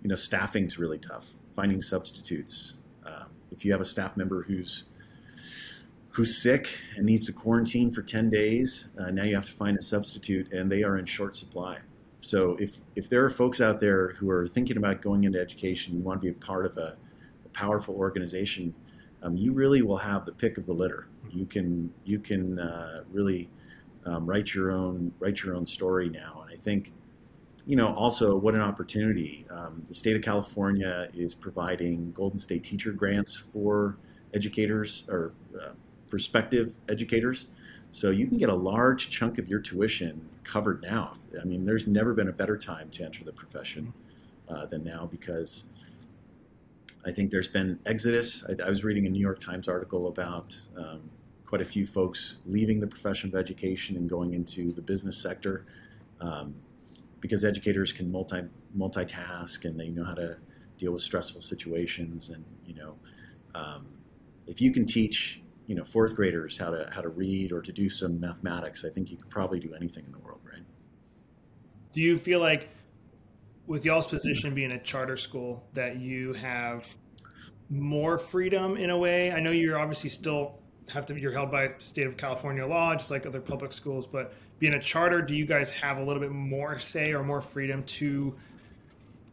you 0.02 0.10
know, 0.10 0.16
staffing's 0.16 0.78
really 0.78 1.00
tough 1.00 1.30
finding 1.56 1.82
substitutes. 1.82 2.78
Um, 3.06 3.28
if 3.52 3.66
you 3.66 3.72
have 3.72 3.82
a 3.82 3.86
staff 3.86 4.18
member 4.18 4.44
who's 4.44 4.86
who's 6.10 6.42
sick 6.42 6.70
and 6.96 7.06
needs 7.06 7.26
to 7.26 7.34
quarantine 7.34 7.92
for 7.92 8.02
10 8.02 8.30
days, 8.30 8.90
uh, 8.98 9.12
now 9.12 9.24
you 9.24 9.36
have 9.36 9.46
to 9.46 9.54
find 9.54 9.78
a 9.78 9.82
substitute, 9.82 10.52
and 10.52 10.72
they 10.72 10.84
are 10.84 10.98
in 10.98 11.06
short 11.06 11.36
supply. 11.36 11.78
So 12.22 12.58
if 12.60 12.80
if 12.96 13.10
there 13.10 13.24
are 13.24 13.30
folks 13.30 13.62
out 13.62 13.80
there 13.80 14.10
who 14.14 14.30
are 14.30 14.48
thinking 14.48 14.78
about 14.78 15.02
going 15.02 15.24
into 15.24 15.40
education, 15.40 15.96
you 15.96 16.02
want 16.02 16.22
to 16.22 16.26
be 16.26 16.32
a 16.32 16.46
part 16.46 16.66
of 16.66 16.78
a, 16.78 16.98
a 17.46 17.50
powerful 17.50 17.96
organization, 17.96 18.74
um, 19.24 19.36
you 19.36 19.54
really 19.54 19.82
will 19.82 19.98
have 19.98 20.26
the 20.26 20.34
pick 20.34 20.58
of 20.58 20.66
the 20.66 20.74
litter. 20.74 21.08
You 21.30 21.46
can 21.46 21.92
you 22.06 22.20
can 22.20 22.60
uh, 22.60 23.04
really 23.12 23.50
um, 24.06 24.26
write 24.26 24.54
your 24.54 24.72
own 24.72 25.12
write 25.20 25.44
your 25.44 25.56
own 25.56 25.66
story 25.66 26.10
now, 26.10 26.42
and 26.44 26.52
I 26.52 26.56
think 26.56 26.94
you 27.70 27.76
know, 27.76 27.94
also 27.94 28.36
what 28.36 28.56
an 28.56 28.62
opportunity. 28.62 29.46
Um, 29.52 29.84
the 29.88 29.94
state 29.94 30.16
of 30.16 30.24
California 30.24 31.08
is 31.14 31.36
providing 31.36 32.12
Golden 32.14 32.40
State 32.40 32.64
teacher 32.64 32.92
grants 32.92 33.36
for 33.36 33.98
educators 34.34 35.04
or 35.08 35.34
uh, 35.62 35.74
prospective 36.10 36.78
educators. 36.90 37.48
So 37.92 38.10
you 38.10 38.26
can 38.26 38.38
get 38.38 38.50
a 38.50 38.56
large 38.56 39.12
chunk 39.12 39.38
of 39.38 39.48
your 39.48 39.60
tuition 39.60 40.28
covered 40.44 40.82
now. 40.82 41.14
I 41.40 41.46
mean, 41.46 41.64
there's 41.64 41.86
never 41.86 42.16
been 42.16 42.30
a 42.30 42.34
better 42.34 42.58
time 42.58 42.90
to 42.90 43.04
enter 43.04 43.24
the 43.24 43.34
profession 43.34 43.94
uh, 44.48 44.66
than 44.66 44.84
now 44.84 45.08
because 45.12 45.66
I 47.06 47.12
think 47.12 47.30
there's 47.30 47.48
been 47.48 47.80
exodus. 47.86 48.44
I, 48.50 48.66
I, 48.66 48.70
was 48.70 48.84
reading 48.84 49.06
a 49.06 49.10
New 49.10 49.22
York 49.22 49.40
Times 49.40 49.68
article 49.68 50.08
about 50.08 50.58
um, 50.76 51.02
quite 51.50 51.62
a 51.62 51.66
few 51.66 51.84
folks 51.84 52.38
leaving 52.46 52.80
the 52.80 52.86
profession 52.86 53.28
of 53.28 53.36
education 53.36 53.98
and 53.98 54.08
going 54.08 54.34
into 54.34 54.72
the 54.72 54.82
business 54.84 55.20
sector. 55.20 55.66
Um, 56.22 56.54
because 57.22 57.44
educators 57.44 57.92
can 57.92 58.12
multi 58.12 58.44
multitask 58.78 59.66
and 59.66 59.80
they 59.80 59.90
know 59.90 60.04
how 60.04 60.14
to 60.14 60.38
deal 60.78 60.92
with 60.92 61.02
stressful 61.02 61.42
situations 61.42 62.30
and 62.30 62.46
you 62.66 62.76
know 62.76 62.96
um, 63.56 63.88
if 64.46 64.62
you 64.62 64.72
can 64.72 64.86
teach 64.86 65.42
you 65.66 65.76
know 65.76 65.84
fourth 65.84 66.16
graders 66.16 66.58
how 66.58 66.70
to 66.70 66.88
how 66.94 67.02
to 67.02 67.10
read 67.10 67.52
or 67.52 67.62
to 67.62 67.72
do 67.72 67.90
some 67.90 68.20
mathematics 68.20 68.86
i 68.86 68.90
think 68.90 69.10
you 69.10 69.18
could 69.18 69.30
probably 69.30 69.60
do 69.60 69.74
anything 69.74 70.06
in 70.06 70.12
the 70.12 70.20
world 70.20 70.40
right 70.46 70.64
do 71.94 72.02
you 72.02 72.18
feel 72.18 72.40
like 72.40 72.70
with 73.66 73.86
y'all's 73.86 74.08
position 74.08 74.54
being 74.54 74.72
a 74.72 74.80
charter 74.80 75.18
school 75.18 75.68
that 75.74 76.00
you 76.00 76.34
have 76.34 76.86
more 77.70 78.18
freedom 78.18 78.78
in 78.78 78.92
a 78.92 78.98
way 78.98 79.32
i 79.32 79.40
know 79.40 79.52
you're 79.52 79.80
obviously 79.80 80.10
still 80.10 80.60
have 80.90 81.06
to 81.06 81.18
you're 81.20 81.32
held 81.32 81.52
by 81.52 81.72
state 81.78 82.08
of 82.08 82.18
california 82.18 82.66
law 82.66 82.96
just 82.96 83.12
like 83.12 83.26
other 83.26 83.42
public 83.42 83.72
schools 83.72 84.08
but 84.08 84.34
being 84.60 84.74
a 84.74 84.80
charter, 84.80 85.22
do 85.22 85.36
you 85.36 85.46
guys 85.46 85.72
have 85.72 85.98
a 85.98 86.04
little 86.04 86.22
bit 86.22 86.32
more 86.32 86.78
say 86.78 87.14
or 87.14 87.24
more 87.24 87.42
freedom 87.42 87.84
to 87.84 88.36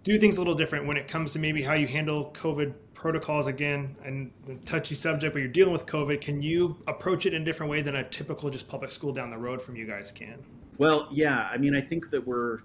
do 0.05 0.19
things 0.19 0.37
a 0.37 0.41
little 0.41 0.55
different 0.55 0.87
when 0.87 0.97
it 0.97 1.09
comes 1.09 1.33
to 1.33 1.41
maybe 1.41 1.63
how 1.63 1.75
you 1.75 1.89
handle 1.89 2.31
COVID 2.33 2.73
protocols 2.95 3.49
again 3.49 3.97
and 4.05 4.31
the 4.47 4.55
touchy 4.65 4.95
subject, 4.95 5.35
but 5.35 5.41
you're 5.41 5.49
dealing 5.49 5.73
with 5.73 5.85
COVID? 5.85 6.21
Can 6.21 6.41
you 6.41 6.77
approach 6.87 7.27
it 7.27 7.35
in 7.35 7.43
a 7.43 7.45
different 7.45 7.71
way 7.71 7.83
than 7.83 7.97
a 7.97 8.09
typical 8.09 8.49
just 8.49 8.69
public 8.69 8.93
school 8.93 9.13
down 9.13 9.31
the 9.31 9.37
road 9.37 9.61
from 9.61 9.75
you 9.75 9.85
guys 9.85 10.13
can? 10.13 10.39
Well, 10.79 11.09
yeah. 11.11 11.49
I 11.51 11.59
mean, 11.59 11.75
I 11.75 11.81
think 11.81 12.11
that 12.11 12.25
we're 12.25 12.61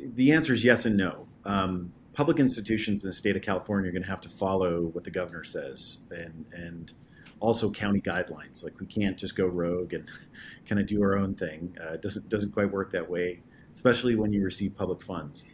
the 0.00 0.32
answer 0.32 0.52
is 0.52 0.64
yes 0.64 0.84
and 0.84 0.96
no. 0.96 1.28
Um, 1.44 1.92
public 2.12 2.40
institutions 2.40 3.04
in 3.04 3.10
the 3.10 3.14
state 3.14 3.36
of 3.36 3.42
California 3.42 3.88
are 3.88 3.92
going 3.92 4.02
to 4.02 4.08
have 4.08 4.20
to 4.22 4.28
follow 4.28 4.86
what 4.88 5.04
the 5.04 5.10
governor 5.12 5.44
says, 5.44 6.00
and 6.10 6.44
and 6.52 6.92
also 7.40 7.70
county 7.70 8.00
guidelines. 8.00 8.64
Like 8.64 8.78
we 8.80 8.86
can't 8.86 9.16
just 9.16 9.36
go 9.36 9.46
rogue 9.46 9.94
and 9.94 10.08
kind 10.66 10.80
of 10.80 10.86
do 10.86 11.02
our 11.02 11.16
own 11.16 11.34
thing. 11.34 11.76
Uh, 11.80 11.94
it 11.94 12.02
doesn't 12.02 12.28
doesn't 12.28 12.52
quite 12.52 12.70
work 12.70 12.90
that 12.92 13.08
way, 13.08 13.40
especially 13.72 14.14
when 14.14 14.32
you 14.32 14.42
receive 14.42 14.76
public 14.76 15.02
funds. 15.02 15.44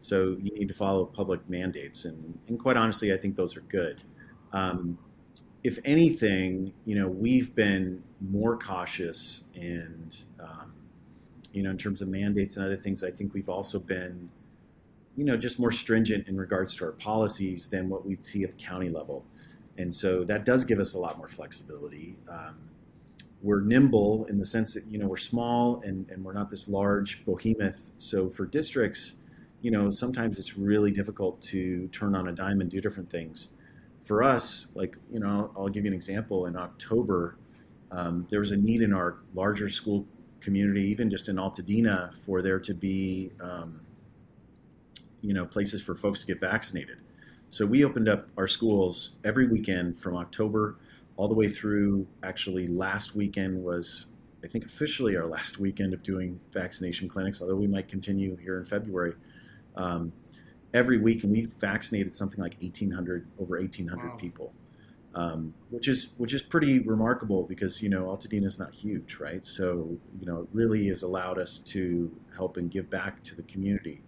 So 0.00 0.36
you 0.40 0.50
need 0.54 0.68
to 0.68 0.74
follow 0.74 1.06
public 1.06 1.48
mandates, 1.48 2.04
and, 2.04 2.38
and 2.48 2.60
quite 2.60 2.76
honestly, 2.76 3.12
I 3.12 3.16
think 3.16 3.36
those 3.36 3.56
are 3.56 3.62
good. 3.62 4.02
Um, 4.52 4.98
if 5.62 5.78
anything, 5.86 6.74
you 6.84 6.94
know, 6.94 7.08
we've 7.08 7.54
been 7.54 8.02
more 8.20 8.58
cautious 8.58 9.44
and 9.54 10.14
um, 10.38 10.74
you 11.54 11.62
know, 11.62 11.70
in 11.70 11.78
terms 11.78 12.02
of 12.02 12.08
mandates 12.08 12.56
and 12.56 12.66
other 12.66 12.76
things. 12.76 13.04
I 13.04 13.10
think 13.12 13.32
we've 13.32 13.48
also 13.48 13.78
been, 13.78 14.28
you 15.16 15.24
know, 15.24 15.36
just 15.36 15.60
more 15.60 15.70
stringent 15.70 16.26
in 16.26 16.36
regards 16.36 16.74
to 16.76 16.84
our 16.84 16.92
policies 16.92 17.68
than 17.68 17.88
what 17.88 18.04
we 18.04 18.16
see 18.16 18.42
at 18.42 18.50
the 18.50 18.56
county 18.56 18.88
level 18.88 19.24
and 19.78 19.92
so 19.92 20.24
that 20.24 20.44
does 20.44 20.64
give 20.64 20.78
us 20.78 20.94
a 20.94 20.98
lot 20.98 21.18
more 21.18 21.28
flexibility. 21.28 22.16
Um, 22.28 22.56
we're 23.42 23.60
nimble 23.60 24.24
in 24.26 24.38
the 24.38 24.44
sense 24.44 24.72
that 24.74 24.86
you 24.86 24.98
know 24.98 25.06
we're 25.06 25.16
small 25.16 25.80
and, 25.82 26.08
and 26.10 26.24
we're 26.24 26.32
not 26.32 26.48
this 26.48 26.68
large 26.68 27.24
behemoth. 27.24 27.90
So 27.98 28.30
for 28.30 28.46
districts, 28.46 29.14
you 29.60 29.70
know 29.70 29.90
sometimes 29.90 30.38
it's 30.38 30.56
really 30.56 30.90
difficult 30.90 31.40
to 31.42 31.88
turn 31.88 32.14
on 32.14 32.28
a 32.28 32.32
dime 32.32 32.60
and 32.60 32.70
do 32.70 32.80
different 32.80 33.10
things. 33.10 33.50
for 34.02 34.22
us, 34.22 34.68
like 34.74 34.96
you 35.10 35.18
know, 35.20 35.28
I'll, 35.28 35.52
I'll 35.64 35.68
give 35.68 35.84
you 35.84 35.90
an 35.90 35.94
example. 35.94 36.46
In 36.46 36.56
October, 36.56 37.36
um, 37.90 38.26
there 38.30 38.38
was 38.38 38.52
a 38.52 38.56
need 38.56 38.82
in 38.82 38.92
our 38.92 39.18
larger 39.34 39.68
school 39.68 40.06
community, 40.40 40.82
even 40.82 41.10
just 41.10 41.28
in 41.28 41.36
Altadena, 41.36 42.14
for 42.24 42.42
there 42.42 42.60
to 42.60 42.74
be 42.74 43.32
um, 43.40 43.80
you 45.22 45.32
know 45.34 45.46
places 45.46 45.82
for 45.82 45.94
folks 45.94 46.20
to 46.20 46.26
get 46.26 46.38
vaccinated. 46.40 47.00
So 47.48 47.64
we 47.66 47.84
opened 47.84 48.08
up 48.08 48.28
our 48.36 48.48
schools 48.48 49.12
every 49.24 49.46
weekend 49.46 49.96
from 49.98 50.16
October 50.16 50.76
all 51.16 51.28
the 51.28 51.34
way 51.34 51.48
through. 51.48 52.06
Actually, 52.22 52.66
last 52.66 53.14
weekend 53.14 53.62
was, 53.62 54.06
I 54.42 54.48
think, 54.48 54.64
officially 54.64 55.16
our 55.16 55.26
last 55.26 55.58
weekend 55.60 55.94
of 55.94 56.02
doing 56.02 56.40
vaccination 56.50 57.08
clinics. 57.08 57.40
Although 57.40 57.56
we 57.56 57.68
might 57.68 57.86
continue 57.88 58.36
here 58.36 58.58
in 58.58 58.64
February. 58.64 59.14
Um, 59.76 60.12
every 60.72 60.98
week, 60.98 61.22
and 61.22 61.32
we've 61.32 61.50
vaccinated 61.60 62.14
something 62.14 62.40
like 62.40 62.56
1,800, 62.60 63.26
over 63.38 63.56
1,800 63.56 64.08
Wow. 64.10 64.16
people, 64.16 64.52
um, 65.14 65.54
which 65.70 65.86
is 65.86 66.10
which 66.18 66.34
is 66.34 66.42
pretty 66.42 66.80
remarkable 66.80 67.44
because 67.44 67.80
you 67.80 67.88
know 67.88 68.06
Altadena 68.06 68.44
is 68.44 68.58
not 68.58 68.74
huge, 68.74 69.16
right? 69.20 69.44
So 69.44 69.96
you 70.18 70.26
know 70.26 70.42
it 70.42 70.48
really 70.52 70.88
has 70.88 71.02
allowed 71.02 71.38
us 71.38 71.60
to 71.60 72.10
help 72.36 72.56
and 72.56 72.70
give 72.70 72.90
back 72.90 73.22
to 73.24 73.36
the 73.36 73.42
community, 73.44 74.02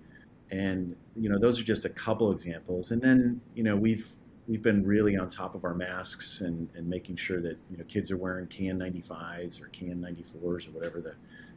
and 0.51 0.95
you 1.17 1.29
know 1.29 1.39
those 1.39 1.61
are 1.61 1.65
just 1.65 1.85
a 1.85 1.89
couple 1.89 2.31
examples. 2.31 2.91
And 2.91 3.01
then 3.01 3.41
you 3.55 3.63
know 3.63 3.77
we've 3.77 4.09
we've 4.49 4.63
been 4.63 4.85
really 4.87 5.17
on 5.17 5.29
top 5.29 5.55
of 5.55 5.65
our 5.65 5.75
masks 5.75 6.41
and, 6.41 6.69
and 6.75 6.89
making 6.89 7.17
sure 7.17 7.41
that 7.41 7.59
you 7.71 7.77
know 7.77 7.85
kids 7.85 8.11
are 8.11 8.17
wearing 8.17 8.47
KN95s 8.47 9.63
or 9.63 9.69
KN94s 9.69 10.69
or 10.69 10.71
whatever 10.71 11.01
the 11.01 11.15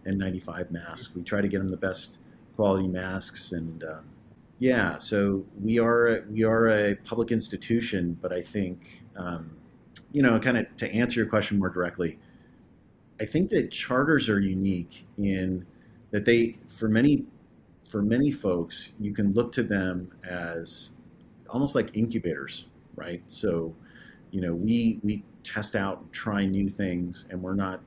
N95 0.10 0.72
mask. 0.72 1.16
We 1.16 1.24
try 1.24 1.42
to 1.42 1.48
get 1.48 1.60
them 1.60 1.68
the 1.68 1.78
best 1.78 2.20
quality 2.56 2.88
masks 2.88 3.52
and 3.52 3.84
um, 3.84 4.06
yeah, 4.60 4.98
so 4.98 5.46
we 5.62 5.80
are 5.80 6.26
we 6.30 6.44
are 6.44 6.70
a 6.70 6.96
public 6.96 7.32
institution, 7.32 8.18
but 8.20 8.34
I 8.34 8.42
think 8.42 9.04
um, 9.16 9.52
you 10.12 10.22
know, 10.22 10.38
kind 10.40 10.58
of 10.58 10.76
to 10.78 10.92
answer 10.92 11.22
your 11.22 11.30
question 11.30 11.58
more 11.60 11.70
directly, 11.70 12.20
I 13.22 13.26
think 13.26 13.50
that 13.50 13.72
charters 13.72 14.30
are 14.30 14.40
unique 14.40 15.06
in 15.18 15.66
that 16.12 16.26
they 16.26 16.58
for 16.68 16.90
many 16.90 17.26
for 17.90 18.02
many 18.02 18.32
folks 18.32 18.92
you 19.00 19.12
can 19.12 19.32
look 19.34 19.52
to 19.52 19.64
them 19.64 20.10
as 20.24 20.92
almost 21.50 21.76
like 21.76 21.98
incubators, 21.98 22.68
right? 22.96 23.22
So 23.28 23.76
you 24.32 24.42
know, 24.42 24.54
we 24.54 25.00
we 25.04 25.24
test 25.44 25.76
out 25.76 26.02
and 26.02 26.14
try 26.14 26.46
new 26.46 26.70
things, 26.70 27.26
and 27.30 27.42
we're 27.42 27.56
not 27.56 27.82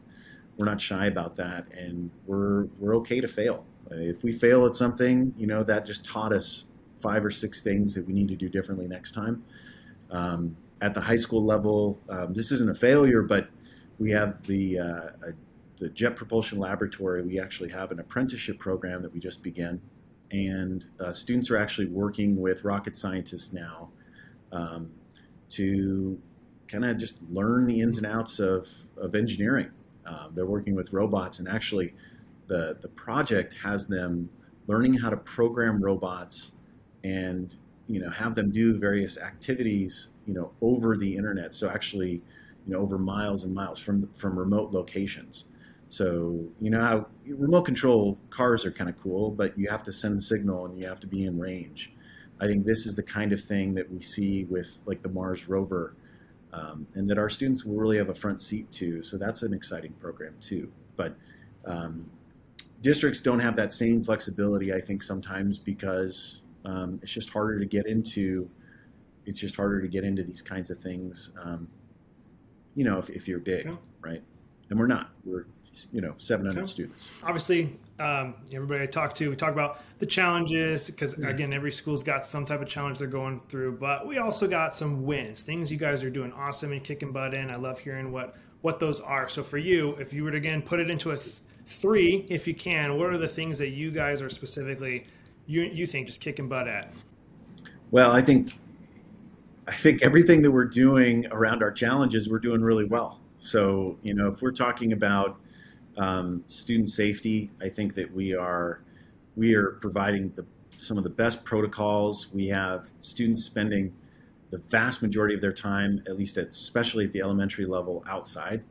we're 0.56 0.66
not 0.66 0.80
shy 0.80 1.06
about 1.06 1.36
that, 1.36 1.66
and 1.72 2.10
we're 2.26 2.64
we're 2.78 2.96
okay 2.96 3.20
to 3.20 3.28
fail. 3.28 3.64
If 3.90 4.24
we 4.24 4.32
fail 4.32 4.66
at 4.66 4.74
something, 4.74 5.34
you 5.36 5.46
know, 5.46 5.62
that 5.64 5.84
just 5.86 6.04
taught 6.04 6.32
us 6.32 6.64
five 7.00 7.24
or 7.24 7.30
six 7.30 7.60
things 7.60 7.94
that 7.94 8.06
we 8.06 8.12
need 8.12 8.28
to 8.28 8.36
do 8.36 8.48
differently 8.48 8.88
next 8.88 9.12
time. 9.12 9.44
Um, 10.10 10.56
at 10.80 10.94
the 10.94 11.00
high 11.00 11.16
school 11.16 11.44
level, 11.44 12.00
um, 12.08 12.32
this 12.32 12.52
isn't 12.52 12.70
a 12.70 12.74
failure, 12.74 13.22
but 13.22 13.48
we 13.98 14.10
have 14.12 14.44
the 14.46 14.78
uh, 14.78 15.30
the 15.82 15.90
Jet 15.90 16.14
Propulsion 16.14 16.60
Laboratory. 16.60 17.22
We 17.22 17.40
actually 17.40 17.70
have 17.70 17.90
an 17.90 17.98
apprenticeship 17.98 18.58
program 18.60 19.02
that 19.02 19.12
we 19.12 19.18
just 19.18 19.42
began, 19.42 19.80
and 20.30 20.86
uh, 21.00 21.12
students 21.12 21.50
are 21.50 21.56
actually 21.56 21.88
working 21.88 22.40
with 22.40 22.62
rocket 22.62 22.96
scientists 22.96 23.52
now 23.52 23.90
um, 24.52 24.92
to 25.50 26.20
kind 26.68 26.84
of 26.84 26.98
just 26.98 27.18
learn 27.30 27.66
the 27.66 27.80
ins 27.80 27.98
and 27.98 28.06
outs 28.06 28.38
of, 28.38 28.68
of 28.96 29.16
engineering. 29.16 29.70
Um, 30.06 30.30
they're 30.34 30.46
working 30.46 30.76
with 30.76 30.92
robots, 30.92 31.40
and 31.40 31.48
actually, 31.48 31.94
the 32.46 32.78
the 32.80 32.88
project 32.88 33.52
has 33.54 33.86
them 33.86 34.30
learning 34.68 34.94
how 34.94 35.10
to 35.10 35.16
program 35.16 35.82
robots 35.82 36.52
and 37.02 37.56
you 37.88 38.00
know 38.00 38.10
have 38.10 38.36
them 38.36 38.50
do 38.50 38.78
various 38.78 39.18
activities 39.18 40.08
you 40.26 40.34
know 40.34 40.52
over 40.60 40.96
the 40.96 41.16
internet. 41.16 41.54
So 41.56 41.68
actually, 41.68 42.22
you 42.66 42.72
know, 42.72 42.78
over 42.78 42.98
miles 42.98 43.42
and 43.42 43.52
miles 43.52 43.80
from 43.80 44.06
from 44.12 44.38
remote 44.38 44.70
locations. 44.72 45.46
So 45.92 46.42
you 46.58 46.70
know 46.70 46.80
how 46.80 47.06
remote 47.26 47.66
control 47.66 48.16
cars 48.30 48.64
are 48.64 48.70
kind 48.72 48.88
of 48.88 48.98
cool, 48.98 49.30
but 49.30 49.58
you 49.58 49.68
have 49.68 49.82
to 49.82 49.92
send 49.92 50.16
the 50.16 50.22
signal 50.22 50.64
and 50.64 50.78
you 50.78 50.86
have 50.86 51.00
to 51.00 51.06
be 51.06 51.26
in 51.26 51.38
range. 51.38 51.92
I 52.40 52.46
think 52.46 52.64
this 52.64 52.86
is 52.86 52.94
the 52.94 53.02
kind 53.02 53.30
of 53.30 53.42
thing 53.42 53.74
that 53.74 53.92
we 53.92 54.00
see 54.00 54.44
with 54.44 54.80
like 54.86 55.02
the 55.02 55.10
Mars 55.10 55.50
rover, 55.50 55.94
um, 56.54 56.86
and 56.94 57.06
that 57.10 57.18
our 57.18 57.28
students 57.28 57.66
will 57.66 57.76
really 57.76 57.98
have 57.98 58.08
a 58.08 58.14
front 58.14 58.40
seat 58.40 58.72
to. 58.72 59.02
So 59.02 59.18
that's 59.18 59.42
an 59.42 59.52
exciting 59.52 59.92
program 59.92 60.34
too. 60.40 60.72
But 60.96 61.14
um, 61.66 62.10
districts 62.80 63.20
don't 63.20 63.40
have 63.40 63.54
that 63.56 63.74
same 63.74 64.02
flexibility, 64.02 64.72
I 64.72 64.80
think, 64.80 65.02
sometimes 65.02 65.58
because 65.58 66.40
um, 66.64 67.00
it's 67.02 67.12
just 67.12 67.28
harder 67.28 67.58
to 67.58 67.66
get 67.66 67.86
into. 67.86 68.48
It's 69.26 69.38
just 69.38 69.56
harder 69.56 69.82
to 69.82 69.88
get 69.88 70.04
into 70.04 70.22
these 70.22 70.40
kinds 70.40 70.70
of 70.70 70.80
things. 70.80 71.32
Um, 71.38 71.68
you 72.76 72.84
know, 72.84 72.96
if, 72.96 73.10
if 73.10 73.28
you're 73.28 73.40
big, 73.40 73.76
right? 74.00 74.22
And 74.70 74.80
we're 74.80 74.86
not. 74.86 75.10
We're 75.26 75.44
you 75.92 76.00
know 76.00 76.14
700 76.16 76.60
Okay. 76.60 76.66
students. 76.66 77.10
obviously 77.22 77.78
um, 77.98 78.34
everybody 78.52 78.82
I 78.82 78.86
talk 78.86 79.14
to, 79.14 79.30
we 79.30 79.36
talk 79.36 79.52
about 79.52 79.80
the 80.00 80.06
challenges 80.06 80.86
because 80.86 81.14
again, 81.14 81.52
every 81.52 81.70
school's 81.70 82.02
got 82.02 82.26
some 82.26 82.44
type 82.44 82.60
of 82.60 82.66
challenge 82.68 82.98
they're 82.98 83.06
going 83.06 83.40
through, 83.48 83.72
but 83.78 84.06
we 84.08 84.18
also 84.18 84.48
got 84.48 84.76
some 84.76 85.04
wins, 85.04 85.44
things 85.44 85.70
you 85.70 85.76
guys 85.76 86.02
are 86.02 86.10
doing 86.10 86.32
awesome 86.32 86.72
and 86.72 86.82
kicking 86.82 87.12
butt 87.12 87.34
in. 87.34 87.48
I 87.50 87.56
love 87.56 87.78
hearing 87.78 88.10
what 88.10 88.36
what 88.62 88.80
those 88.80 89.00
are. 89.00 89.28
So 89.28 89.42
for 89.44 89.58
you, 89.58 89.90
if 89.96 90.12
you 90.12 90.24
were 90.24 90.30
to 90.32 90.36
again 90.36 90.62
put 90.62 90.80
it 90.80 90.90
into 90.90 91.12
a 91.12 91.16
th- 91.16 91.36
three, 91.66 92.26
if 92.28 92.46
you 92.48 92.54
can, 92.54 92.98
what 92.98 93.08
are 93.10 93.18
the 93.18 93.28
things 93.28 93.56
that 93.58 93.68
you 93.70 93.90
guys 93.92 94.20
are 94.20 94.30
specifically 94.30 95.06
you 95.46 95.62
you 95.62 95.86
think 95.86 96.08
just 96.08 96.18
kicking 96.20 96.48
butt 96.48 96.66
at? 96.66 96.92
Well, 97.92 98.10
I 98.10 98.20
think 98.22 98.52
I 99.68 99.72
think 99.76 100.02
everything 100.02 100.42
that 100.42 100.50
we're 100.50 100.64
doing 100.64 101.26
around 101.30 101.62
our 101.62 101.70
challenges, 101.70 102.28
we're 102.28 102.40
doing 102.40 102.62
really 102.62 102.84
well. 102.84 103.20
So, 103.38 103.96
you 104.02 104.14
know, 104.14 104.26
if 104.28 104.42
we're 104.42 104.50
talking 104.50 104.92
about 104.92 105.38
um, 105.96 106.44
student 106.46 106.88
safety, 106.88 107.50
I 107.60 107.68
think 107.68 107.94
that 107.94 108.12
we 108.12 108.34
are 108.34 108.82
we 109.36 109.54
are 109.54 109.72
providing 109.80 110.30
the 110.30 110.44
some 110.76 110.96
of 110.98 111.04
the 111.04 111.10
best 111.10 111.44
protocols. 111.44 112.28
We 112.32 112.48
have 112.48 112.90
students 113.02 113.44
spending 113.44 113.92
the 114.50 114.58
vast 114.58 115.00
majority 115.00 115.34
of 115.34 115.40
their 115.40 115.52
time, 115.52 116.02
at 116.06 116.16
least 116.16 116.36
at, 116.36 116.48
especially 116.48 117.04
at 117.04 117.10
the 117.12 117.20
elementary 117.20 117.64
level, 117.64 118.04
outside, 118.08 118.64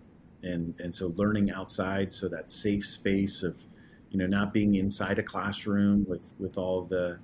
and 0.43 0.73
and 0.79 0.93
so 0.93 1.13
learning 1.15 1.51
outside, 1.51 2.12
so 2.12 2.27
that 2.29 2.51
safe 2.51 2.86
space 2.86 3.43
of, 3.43 3.65
you 4.10 4.17
know, 4.17 4.27
not 4.27 4.53
being 4.53 4.75
inside 4.75 5.19
a 5.19 5.23
classroom 5.23 6.05
with 6.07 6.34
with 6.39 6.57
all 6.57 6.84
the, 6.84 7.19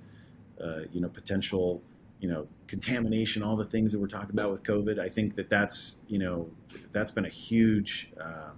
uh, 0.62 0.80
you 0.92 1.00
know, 1.00 1.08
potential, 1.08 1.82
you 2.20 2.28
know, 2.28 2.46
contamination, 2.66 3.42
all 3.42 3.56
the 3.56 3.64
things 3.64 3.92
that 3.92 3.98
we're 3.98 4.06
talking 4.06 4.30
about 4.30 4.50
with 4.50 4.62
COVID. 4.62 4.98
I 4.98 5.08
think 5.08 5.34
that 5.34 5.50
that's 5.50 5.96
you 6.08 6.18
know 6.18 6.48
that's 6.92 7.10
been 7.10 7.26
a 7.26 7.30
huge 7.30 8.10
uh, 8.20 8.50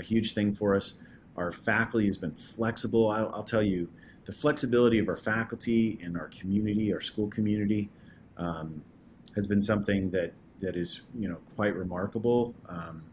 a 0.00 0.02
huge 0.02 0.34
thing 0.34 0.52
for 0.52 0.74
us. 0.74 0.94
Our 1.36 1.52
faculty 1.52 2.06
has 2.06 2.16
been 2.16 2.34
flexible. 2.34 3.10
I'll, 3.10 3.30
I'll 3.34 3.44
tell 3.44 3.62
you, 3.62 3.88
the 4.24 4.32
flexibility 4.32 4.98
of 4.98 5.08
our 5.08 5.16
faculty 5.16 5.98
and 6.02 6.16
our 6.16 6.28
community, 6.28 6.92
our 6.92 7.00
school 7.00 7.28
community, 7.28 7.88
um, 8.36 8.82
has 9.34 9.46
been 9.46 9.62
something 9.62 10.10
that 10.10 10.32
that 10.60 10.76
is 10.76 11.02
you 11.18 11.28
know 11.28 11.38
quite 11.56 11.74
remarkable. 11.74 12.54
Um, 12.68 13.04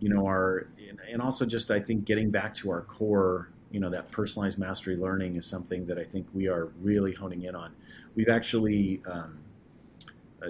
you 0.00 0.08
know, 0.08 0.26
our 0.26 0.68
and, 0.88 0.98
and 1.10 1.22
also 1.22 1.44
just 1.44 1.70
I 1.70 1.80
think 1.80 2.04
getting 2.04 2.30
back 2.30 2.54
to 2.54 2.70
our 2.70 2.82
core, 2.82 3.50
you 3.70 3.80
know, 3.80 3.90
that 3.90 4.10
personalized 4.10 4.58
mastery 4.58 4.96
learning 4.96 5.36
is 5.36 5.46
something 5.46 5.86
that 5.86 5.98
I 5.98 6.04
think 6.04 6.26
we 6.34 6.48
are 6.48 6.70
really 6.80 7.12
honing 7.12 7.42
in 7.42 7.54
on. 7.54 7.72
We've 8.14 8.28
actually 8.28 9.02
um, 9.10 9.38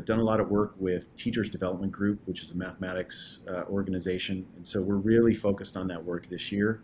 done 0.01 0.19
a 0.19 0.25
lot 0.25 0.41
of 0.41 0.49
work 0.49 0.75
with 0.79 1.15
Teachers 1.17 1.51
Development 1.51 1.93
Group, 1.93 2.21
which 2.27 2.43
is 2.43 2.53
a 2.53 2.57
mathematics 2.57 3.41
uh, 3.49 3.63
organization, 3.65 4.47
and 4.57 4.67
so 4.67 4.81
we're 4.81 4.97
really 4.97 5.35
focused 5.35 5.77
on 5.77 5.87
that 5.89 6.03
work 6.03 6.27
this 6.27 6.51
year. 6.51 6.83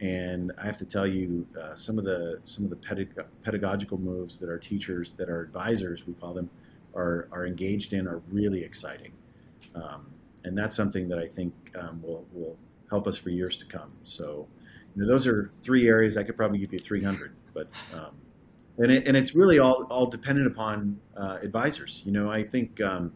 And 0.00 0.52
I 0.60 0.66
have 0.66 0.78
to 0.78 0.86
tell 0.86 1.06
you, 1.06 1.46
uh, 1.60 1.74
some 1.74 1.98
of 1.98 2.04
the 2.04 2.40
some 2.42 2.64
of 2.64 2.70
the 2.70 2.76
pedag- 2.76 3.24
pedagogical 3.42 3.98
moves 3.98 4.36
that 4.38 4.48
our 4.48 4.58
teachers, 4.58 5.12
that 5.12 5.28
our 5.28 5.40
advisors, 5.40 6.06
we 6.06 6.14
call 6.14 6.34
them, 6.34 6.50
are 6.94 7.28
are 7.30 7.46
engaged 7.46 7.92
in, 7.92 8.08
are 8.08 8.20
really 8.28 8.64
exciting. 8.64 9.12
Um, 9.74 10.06
and 10.44 10.58
that's 10.58 10.74
something 10.74 11.08
that 11.08 11.18
I 11.18 11.26
think 11.26 11.54
um, 11.78 12.02
will 12.02 12.26
will 12.32 12.58
help 12.90 13.06
us 13.06 13.16
for 13.16 13.30
years 13.30 13.56
to 13.58 13.64
come. 13.64 13.90
So, 14.02 14.46
you 14.94 15.02
know, 15.02 15.08
those 15.08 15.26
are 15.26 15.50
three 15.62 15.88
areas. 15.88 16.16
I 16.16 16.24
could 16.24 16.36
probably 16.36 16.58
give 16.58 16.72
you 16.72 16.78
300, 16.78 17.34
but 17.54 17.68
um, 17.94 18.14
and 18.82 18.90
it, 18.90 19.06
and 19.06 19.16
it's 19.16 19.34
really 19.34 19.58
all 19.58 19.84
all 19.90 20.06
dependent 20.06 20.46
upon 20.46 21.00
uh, 21.16 21.38
advisors. 21.42 22.02
You 22.04 22.12
know, 22.12 22.30
I 22.30 22.42
think 22.42 22.80
um, 22.80 23.12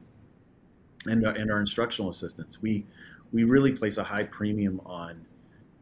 and 1.07 1.27
and 1.27 1.51
our 1.51 1.61
instructional 1.61 2.11
assistants. 2.11 2.63
We 2.63 2.87
we 3.33 3.45
really 3.45 3.73
place 3.73 3.99
a 3.99 4.05
high 4.05 4.25
premium 4.25 4.81
on 4.87 5.27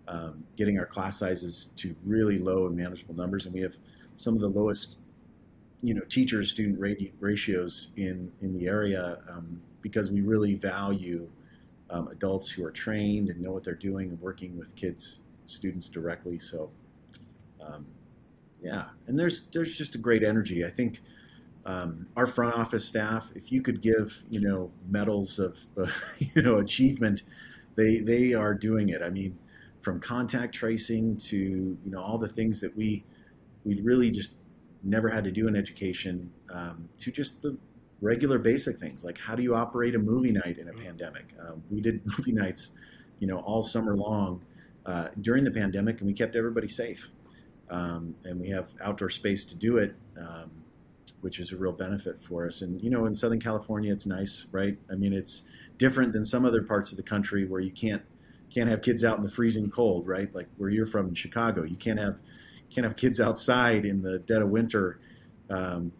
um, 0.08 0.44
getting 0.56 0.78
our 0.78 0.86
class 0.86 1.18
sizes 1.18 1.70
to 1.76 1.94
really 2.04 2.38
low 2.38 2.66
and 2.66 2.76
manageable 2.76 3.14
numbers, 3.14 3.44
and 3.44 3.54
we 3.54 3.60
have 3.60 3.76
some 4.16 4.34
of 4.34 4.40
the 4.40 4.48
lowest, 4.48 4.98
you 5.82 5.94
know, 5.94 6.02
teacher 6.02 6.42
student 6.44 6.78
ratios 7.20 7.90
in 7.96 8.32
in 8.40 8.54
the 8.54 8.66
area 8.66 9.18
um, 9.28 9.60
because 9.82 10.10
we 10.10 10.22
really 10.22 10.54
value 10.54 11.28
um, 11.90 12.08
adults 12.08 12.50
who 12.50 12.64
are 12.64 12.70
trained 12.70 13.28
and 13.28 13.40
know 13.40 13.52
what 13.52 13.64
they're 13.64 13.74
doing 13.74 14.08
and 14.08 14.20
working 14.20 14.56
with 14.58 14.74
kids 14.76 15.20
students 15.46 15.90
directly. 15.90 16.38
So, 16.38 16.70
um, 17.60 17.84
yeah, 18.64 18.86
and 19.08 19.18
there's 19.18 19.42
there's 19.52 19.78
just 19.78 19.96
a 19.96 19.98
great 19.98 20.24
energy. 20.24 20.66
I 20.66 20.70
think 20.70 21.02
Um, 21.66 22.08
our 22.16 22.26
front 22.28 22.56
office 22.56 22.86
staff, 22.86 23.32
if 23.36 23.52
you 23.52 23.62
could 23.62 23.82
give, 23.82 24.24
you 24.30 24.40
know, 24.40 24.72
medals 24.88 25.40
of, 25.40 25.58
uh, 25.78 25.88
you 26.20 26.42
know, 26.42 26.58
achievement, 26.58 27.24
they 27.76 27.98
they 28.00 28.34
are 28.34 28.54
doing 28.54 28.90
it. 28.90 29.02
I 29.02 29.10
mean, 29.10 29.38
from 29.80 30.00
contact 30.00 30.54
tracing 30.54 31.16
to 31.30 31.38
you 31.84 31.90
know 31.92 32.00
all 32.00 32.18
the 32.18 32.28
things 32.28 32.60
that 32.60 32.76
we 32.76 33.04
we 33.64 33.80
really 33.82 34.10
just 34.10 34.36
never 34.82 35.08
had 35.08 35.24
to 35.24 35.32
do 35.32 35.48
in 35.48 35.56
education 35.56 36.30
um, 36.52 36.88
to 36.98 37.10
just 37.12 37.42
the 37.42 37.56
regular 38.02 38.38
basic 38.38 38.78
things 38.78 39.04
like 39.04 39.18
how 39.18 39.34
do 39.34 39.42
you 39.42 39.54
operate 39.54 39.94
a 39.94 39.98
movie 39.98 40.32
night 40.32 40.58
in 40.58 40.68
a 40.68 40.72
pandemic 40.74 41.34
um, 41.40 41.62
we 41.70 41.80
did 41.80 42.02
movie 42.18 42.32
nights 42.32 42.72
you 43.20 43.26
know 43.26 43.38
all 43.40 43.62
summer 43.62 43.96
long 43.96 44.42
uh, 44.86 45.08
during 45.22 45.44
the 45.44 45.50
pandemic 45.50 46.00
and 46.00 46.06
we 46.08 46.14
kept 46.14 46.36
everybody 46.36 46.68
safe 46.68 47.10
um, 47.70 48.14
and 48.24 48.40
we 48.40 48.48
have 48.48 48.74
outdoor 48.82 49.10
space 49.10 49.44
to 49.44 49.54
do 49.54 49.78
it 49.78 49.94
um, 50.18 50.50
which 51.20 51.40
is 51.40 51.52
a 51.52 51.56
real 51.56 51.72
benefit 51.72 52.18
for 52.20 52.46
us 52.46 52.62
and 52.62 52.80
you 52.82 52.90
know 52.90 53.06
in 53.06 53.14
southern 53.14 53.40
california 53.40 53.92
it's 53.92 54.06
nice 54.06 54.46
right 54.52 54.78
i 54.90 54.94
mean 54.94 55.12
it's 55.12 55.44
different 55.78 56.12
than 56.12 56.24
some 56.24 56.44
other 56.44 56.62
parts 56.62 56.90
of 56.90 56.96
the 56.96 57.02
country 57.02 57.44
where 57.44 57.60
you 57.60 57.72
can't 57.72 58.02
can't 58.52 58.70
have 58.70 58.82
kids 58.82 59.02
out 59.02 59.16
in 59.16 59.22
the 59.22 59.30
freezing 59.30 59.70
cold 59.70 60.06
right 60.06 60.34
like 60.34 60.48
where 60.56 60.70
you're 60.70 60.86
from 60.86 61.08
in 61.08 61.14
chicago 61.14 61.64
you 61.64 61.76
can't 61.76 61.98
have 61.98 62.20
can't 62.74 62.86
have 62.86 62.96
kids 62.96 63.20
outside 63.20 63.84
in 63.84 64.02
the 64.02 64.18
dead 64.20 64.42
of 64.42 64.48
winter 64.48 64.98
um, 65.50 65.92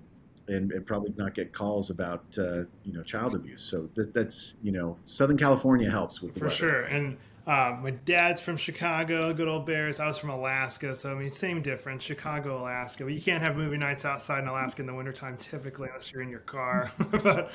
and, 0.48 0.72
and, 0.72 0.84
probably 0.84 1.12
not 1.16 1.34
get 1.34 1.52
calls 1.52 1.90
about 1.90 2.24
uh, 2.38 2.64
you 2.84 2.92
know 2.92 3.02
child 3.02 3.34
abuse. 3.34 3.62
So 3.62 3.88
that, 3.94 4.12
that's 4.12 4.56
you 4.62 4.72
know 4.72 4.96
Southern 5.04 5.38
California 5.38 5.90
helps 5.90 6.20
with 6.20 6.34
the 6.34 6.40
for 6.40 6.46
weather. 6.46 6.56
sure. 6.56 6.82
And 6.82 7.16
uh, 7.46 7.76
my 7.82 7.90
dad's 7.90 8.40
from 8.40 8.56
Chicago, 8.56 9.34
good 9.34 9.48
old 9.48 9.66
Bears. 9.66 10.00
I 10.00 10.06
was 10.06 10.16
from 10.16 10.30
Alaska, 10.30 10.96
so 10.96 11.12
I 11.12 11.14
mean 11.14 11.30
same 11.30 11.60
difference. 11.60 12.02
Chicago, 12.02 12.62
Alaska. 12.62 13.04
But 13.04 13.12
you 13.12 13.20
can't 13.20 13.42
have 13.42 13.56
movie 13.56 13.76
nights 13.76 14.04
outside 14.04 14.40
in 14.40 14.48
Alaska 14.48 14.80
in 14.80 14.86
the 14.86 14.94
wintertime 14.94 15.36
typically 15.36 15.88
unless 15.88 16.10
you're 16.10 16.22
in 16.22 16.30
your 16.30 16.40
car. 16.40 16.90
but 17.22 17.52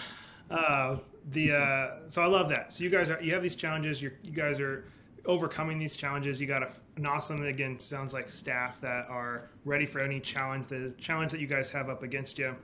uh, 0.51 0.97
the 1.31 1.53
uh, 1.53 1.87
so 2.09 2.21
I 2.21 2.27
love 2.27 2.49
that. 2.49 2.71
So 2.73 2.83
you 2.83 2.91
guys 2.91 3.09
are 3.09 3.19
you 3.21 3.33
have 3.33 3.41
these 3.41 3.55
challenges. 3.55 3.99
You're, 3.99 4.13
you 4.21 4.31
guys 4.31 4.59
are 4.59 4.85
overcoming 5.25 5.79
these 5.79 5.95
challenges. 5.95 6.39
You 6.39 6.47
got 6.47 6.63
a, 6.63 6.69
an 6.95 7.05
awesome, 7.05 7.45
again, 7.45 7.79
sounds 7.79 8.13
like 8.13 8.29
staff 8.29 8.79
that 8.81 9.07
are 9.09 9.49
ready 9.65 9.85
for 9.85 9.99
any 9.99 10.19
challenge, 10.19 10.67
the 10.67 10.93
challenge 10.97 11.31
that 11.31 11.39
you 11.39 11.47
guys 11.47 11.69
have 11.71 11.89
up 11.89 12.03
against 12.03 12.37
you. 12.37 12.55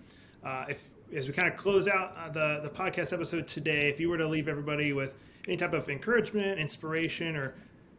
Uh, 0.44 0.66
if 0.70 0.84
as 1.16 1.28
we 1.28 1.34
kind 1.34 1.48
of 1.48 1.58
close 1.58 1.88
out 1.88 2.16
uh, 2.18 2.30
the 2.30 2.60
the 2.62 2.70
podcast 2.70 3.14
episode 3.14 3.48
today, 3.48 3.90
if 3.90 4.00
you 4.00 4.10
were 4.10 4.18
to 4.18 4.28
leave 4.28 4.48
everybody 4.48 4.94
with 4.94 5.16
any 5.48 5.58
type 5.58 5.74
of 5.74 5.90
encouragement, 5.90 6.60
inspiration, 6.60 7.36
or 7.36 7.56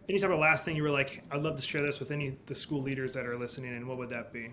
any 0.08 0.18
type 0.18 0.30
of 0.30 0.38
last 0.38 0.64
thing 0.64 0.76
you 0.76 0.82
were 0.82 0.90
like, 0.90 1.22
I'd 1.30 1.42
love 1.42 1.56
to 1.56 1.62
share 1.62 1.82
this 1.82 2.00
with 2.00 2.10
any 2.10 2.36
the 2.46 2.54
school 2.54 2.82
leaders 2.82 3.12
that 3.14 3.26
are 3.26 3.38
listening, 3.38 3.74
and 3.74 3.86
what 3.86 3.98
would 3.98 4.10
that 4.10 4.32
be? 4.32 4.50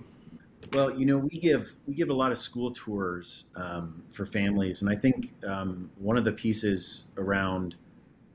Well, 0.71 0.97
you 0.97 1.05
know, 1.05 1.17
we 1.17 1.39
give 1.39 1.71
we 1.85 1.93
give 1.93 2.09
a 2.09 2.13
lot 2.13 2.31
of 2.31 2.37
school 2.37 2.71
tours 2.71 3.45
um, 3.55 4.03
for 4.11 4.25
families, 4.25 4.81
and 4.81 4.89
I 4.89 4.95
think 4.95 5.33
um, 5.47 5.89
one 5.97 6.17
of 6.17 6.23
the 6.23 6.31
pieces 6.31 7.05
around 7.17 7.75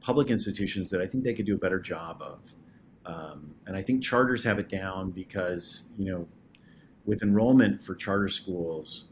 public 0.01 0.31
institutions 0.31 0.90
that 0.90 1.01
I 1.01 1.07
think 1.07 1.25
they 1.25 1.35
could 1.35 1.47
do 1.47 1.55
a 1.55 1.59
better 1.59 1.81
job 1.81 2.23
of. 2.23 2.55
Um, 3.07 3.55
and 3.66 3.77
I 3.77 3.83
think 3.83 4.03
charters 4.03 4.44
have 4.44 4.59
it 4.59 4.68
down 4.68 5.11
because, 5.11 5.85
you 5.97 6.12
know, 6.12 6.29
with 7.07 7.23
enrollment 7.23 7.83
for 7.83 7.94
charter 7.94 8.29
schools, 8.29 9.07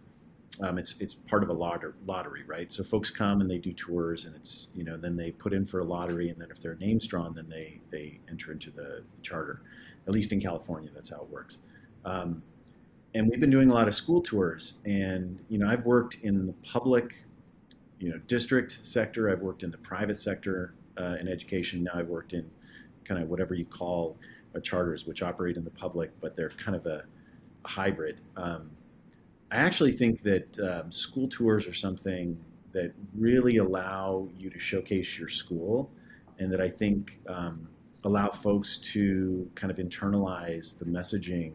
um, 0.61 0.79
it's 0.79 0.95
it's 1.01 1.15
part 1.15 1.43
of 1.43 1.51
a 1.51 1.53
lottery, 1.53 2.43
right? 2.47 2.73
So 2.73 2.83
folks 2.83 3.11
come 3.11 3.41
and 3.41 3.51
they 3.51 3.59
do 3.59 3.73
tours, 3.73 4.25
and 4.25 4.35
it's 4.35 4.69
you 4.75 4.85
know 4.85 4.97
then 4.97 5.17
they 5.17 5.31
put 5.33 5.53
in 5.53 5.65
for 5.65 5.81
a 5.81 5.85
lottery, 5.85 6.31
and 6.31 6.41
then 6.41 6.51
if 6.51 6.61
their 6.61 6.77
name's 6.77 7.07
drawn, 7.07 7.35
then 7.35 7.49
they 7.49 7.81
they 7.91 8.21
enter 8.31 8.53
into 8.53 8.71
the, 8.71 9.05
the 9.15 9.21
charter. 9.23 9.63
At 10.07 10.15
least 10.15 10.33
in 10.33 10.41
California, 10.41 10.91
that's 10.95 11.11
how 11.11 11.23
it 11.23 11.29
works. 11.29 11.59
Um, 12.05 12.43
and 13.15 13.29
we've 13.29 13.41
been 13.41 13.51
doing 13.51 13.71
a 13.71 13.75
lot 13.75 13.89
of 13.89 13.95
school 13.95 14.23
tours, 14.23 14.75
and 14.87 15.39
you 15.49 15.59
know 15.59 15.69
I've 15.69 15.85
worked 15.85 16.19
in 16.23 16.47
the 16.47 16.55
public, 16.55 17.25
you 17.99 18.11
know, 18.11 18.19
district 18.27 18.79
sector. 18.83 19.31
I've 19.31 19.43
worked 19.43 19.63
in 19.63 19.71
the 19.71 19.79
private 19.79 20.21
sector 20.21 20.75
uh, 20.97 21.17
in 21.21 21.29
education. 21.29 21.85
Now 21.85 21.93
I've 21.95 22.09
worked 22.09 22.33
in 22.33 22.51
kind 23.05 23.23
of 23.23 23.29
whatever 23.29 23.55
you 23.55 23.67
call 23.67 24.17
charters, 24.63 25.07
which 25.07 25.23
operate 25.23 25.57
in 25.57 25.65
the 25.65 25.71
public, 25.71 26.11
but 26.21 26.37
they're 26.37 26.51
kind 26.51 26.77
of 26.77 26.87
a, 26.87 27.05
a 27.65 27.69
hybrid. 27.69 28.21
Um, 28.37 28.71
I 29.51 29.57
actually 29.57 29.93
think 29.93 30.23
that 30.23 30.59
um, 30.59 30.91
school 30.91 31.29
tours 31.29 31.67
are 31.67 31.73
something 31.73 32.37
that 32.73 32.93
really 33.15 33.59
allow 33.59 34.29
you 34.37 34.51
to 34.51 34.59
showcase 34.59 35.19
your 35.19 35.29
school, 35.29 35.91
and 36.39 36.53
that 36.53 36.61
I 36.61 36.69
think 36.69 37.21
um, 37.29 37.69
allow 38.05 38.29
folks 38.29 38.77
to 38.79 39.51
kind 39.55 39.71
of 39.71 39.79
internalize 39.79 40.77
the 40.77 40.85
messaging 40.85 41.53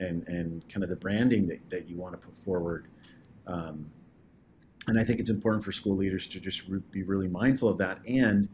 and, 0.00 0.26
and 0.28 0.66
kind 0.68 0.82
of 0.82 0.90
the 0.90 0.96
branding 0.96 1.46
that, 1.46 1.68
that 1.70 1.86
you 1.86 1.96
want 1.96 2.18
to 2.18 2.26
put 2.26 2.36
forward. 2.36 2.88
Um, 3.46 3.90
and 4.86 4.98
I 4.98 5.04
think 5.04 5.20
it's 5.20 5.30
important 5.30 5.64
for 5.64 5.72
school 5.72 5.96
leaders 5.96 6.26
to 6.28 6.40
just 6.40 6.68
re- 6.68 6.80
be 6.90 7.02
really 7.02 7.28
mindful 7.28 7.68
of 7.68 7.78
that 7.78 7.98
and 8.06 8.48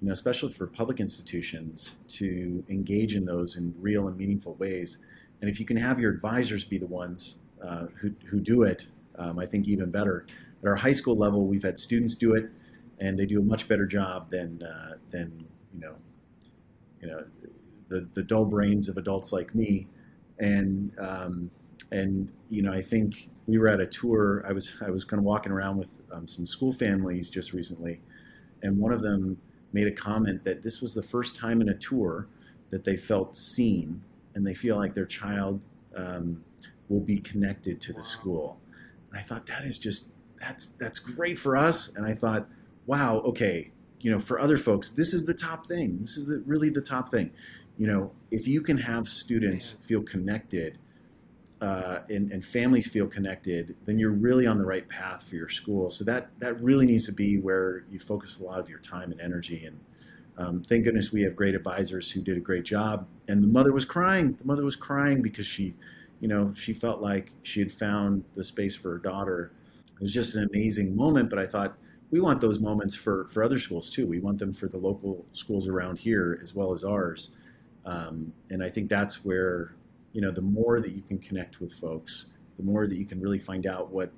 you 0.00 0.08
know, 0.08 0.12
especially 0.12 0.52
for 0.52 0.66
public 0.66 1.00
institutions, 1.00 1.94
to 2.08 2.62
engage 2.68 3.16
in 3.16 3.24
those 3.24 3.56
in 3.56 3.74
real 3.78 4.08
and 4.08 4.16
meaningful 4.16 4.54
ways. 4.54 4.98
And 5.40 5.48
if 5.48 5.58
you 5.58 5.64
can 5.64 5.76
have 5.76 5.98
your 5.98 6.12
advisors 6.12 6.64
be 6.64 6.76
the 6.76 6.86
ones 6.86 7.38
uh, 7.66 7.86
who, 7.96 8.12
who 8.26 8.40
do 8.40 8.62
it, 8.62 8.86
um, 9.18 9.38
I 9.38 9.46
think 9.46 9.66
even 9.66 9.90
better. 9.90 10.26
At 10.62 10.68
our 10.68 10.76
high 10.76 10.92
school 10.92 11.16
level, 11.16 11.46
we've 11.46 11.62
had 11.62 11.78
students 11.78 12.14
do 12.14 12.34
it, 12.34 12.50
and 12.98 13.18
they 13.18 13.26
do 13.26 13.40
a 13.40 13.42
much 13.42 13.68
better 13.68 13.86
job 13.86 14.30
than 14.30 14.62
uh, 14.62 14.94
than 15.10 15.44
you 15.74 15.80
know, 15.80 15.96
you 17.00 17.08
know, 17.08 17.24
the 17.88 18.08
the 18.14 18.22
dull 18.22 18.44
brains 18.44 18.88
of 18.88 18.96
adults 18.96 19.32
like 19.32 19.54
me. 19.54 19.86
And 20.38 20.94
um, 20.98 21.50
and 21.92 22.32
you 22.48 22.62
know, 22.62 22.72
I 22.72 22.82
think 22.82 23.28
we 23.46 23.58
were 23.58 23.68
at 23.68 23.80
a 23.80 23.86
tour. 23.86 24.44
I 24.48 24.52
was 24.52 24.74
I 24.84 24.90
was 24.90 25.04
kind 25.04 25.18
of 25.18 25.24
walking 25.24 25.52
around 25.52 25.76
with 25.76 26.00
um, 26.12 26.26
some 26.26 26.46
school 26.46 26.72
families 26.72 27.30
just 27.30 27.52
recently, 27.52 28.00
and 28.62 28.78
one 28.78 28.92
of 28.92 29.02
them 29.02 29.36
made 29.72 29.86
a 29.86 29.92
comment 29.92 30.42
that 30.44 30.62
this 30.62 30.80
was 30.80 30.94
the 30.94 31.02
first 31.02 31.34
time 31.34 31.60
in 31.60 31.68
a 31.68 31.74
tour 31.74 32.28
that 32.70 32.82
they 32.82 32.96
felt 32.96 33.36
seen 33.36 34.00
and 34.34 34.46
they 34.46 34.54
feel 34.54 34.76
like 34.76 34.94
their 34.94 35.06
child 35.06 35.66
um, 35.94 36.42
will 36.88 37.00
be 37.00 37.18
connected 37.18 37.80
to 37.82 37.92
the 37.92 38.04
school. 38.04 38.60
And 39.10 39.18
I 39.18 39.22
thought 39.22 39.46
that 39.46 39.64
is 39.64 39.78
just 39.78 40.08
that's 40.40 40.72
that's 40.78 40.98
great 40.98 41.38
for 41.38 41.56
us. 41.56 41.94
And 41.96 42.06
I 42.06 42.14
thought, 42.14 42.48
wow, 42.86 43.18
okay, 43.20 43.70
you 44.00 44.10
know, 44.10 44.18
for 44.18 44.38
other 44.38 44.56
folks, 44.56 44.90
this 44.90 45.14
is 45.14 45.24
the 45.24 45.34
top 45.34 45.66
thing. 45.66 45.98
This 46.00 46.16
is 46.16 46.26
the, 46.26 46.42
really 46.46 46.70
the 46.70 46.80
top 46.80 47.08
thing. 47.10 47.30
You 47.78 47.86
know, 47.86 48.12
if 48.30 48.46
you 48.46 48.60
can 48.60 48.78
have 48.78 49.08
students 49.08 49.72
feel 49.82 50.02
connected 50.02 50.78
uh, 51.60 52.00
and, 52.10 52.30
and, 52.32 52.44
families 52.44 52.86
feel 52.86 53.06
connected, 53.06 53.74
then 53.86 53.98
you're 53.98 54.12
really 54.12 54.46
on 54.46 54.58
the 54.58 54.64
right 54.64 54.86
path 54.88 55.26
for 55.28 55.36
your 55.36 55.48
school. 55.48 55.88
So 55.88 56.04
that 56.04 56.28
that 56.38 56.60
really 56.60 56.84
needs 56.84 57.06
to 57.06 57.12
be 57.12 57.38
where 57.38 57.84
you 57.90 57.98
focus 57.98 58.38
a 58.38 58.44
lot 58.44 58.60
of 58.60 58.68
your 58.68 58.78
time 58.78 59.10
and 59.10 59.20
energy. 59.20 59.64
And 59.64 59.80
um, 60.38 60.62
thank 60.62 60.84
goodness 60.84 61.12
we 61.12 61.22
have 61.22 61.34
great 61.34 61.54
advisors 61.54 62.10
who 62.10 62.20
did 62.20 62.36
a 62.36 62.40
great 62.40 62.64
job. 62.64 63.06
And 63.28 63.42
the 63.42 63.48
mother 63.48 63.72
was 63.72 63.86
crying. 63.86 64.34
The 64.34 64.44
mother 64.44 64.64
was 64.64 64.76
crying 64.76 65.22
because 65.22 65.46
she, 65.46 65.74
you 66.26 66.34
know, 66.34 66.52
she 66.52 66.72
felt 66.72 67.00
like 67.00 67.30
she 67.44 67.60
had 67.60 67.70
found 67.70 68.24
the 68.34 68.42
space 68.42 68.74
for 68.74 68.90
her 68.90 68.98
daughter. 68.98 69.52
It 69.94 70.00
was 70.00 70.12
just 70.12 70.34
an 70.34 70.48
amazing 70.52 70.96
moment. 70.96 71.30
But 71.30 71.38
I 71.38 71.46
thought 71.46 71.78
we 72.10 72.18
want 72.18 72.40
those 72.40 72.58
moments 72.58 72.96
for 72.96 73.28
for 73.28 73.44
other 73.44 73.60
schools 73.60 73.90
too. 73.90 74.08
We 74.08 74.18
want 74.18 74.40
them 74.40 74.52
for 74.52 74.66
the 74.66 74.76
local 74.76 75.24
schools 75.30 75.68
around 75.68 76.00
here 76.00 76.40
as 76.42 76.52
well 76.52 76.72
as 76.72 76.82
ours. 76.82 77.30
Um, 77.84 78.32
and 78.50 78.60
I 78.60 78.68
think 78.68 78.88
that's 78.88 79.24
where 79.24 79.76
you 80.14 80.20
know, 80.20 80.32
the 80.32 80.42
more 80.42 80.80
that 80.80 80.90
you 80.90 81.02
can 81.02 81.18
connect 81.18 81.60
with 81.60 81.72
folks, 81.72 82.26
the 82.56 82.64
more 82.64 82.88
that 82.88 82.98
you 82.98 83.06
can 83.06 83.20
really 83.20 83.38
find 83.38 83.64
out 83.64 83.92
what 83.92 84.10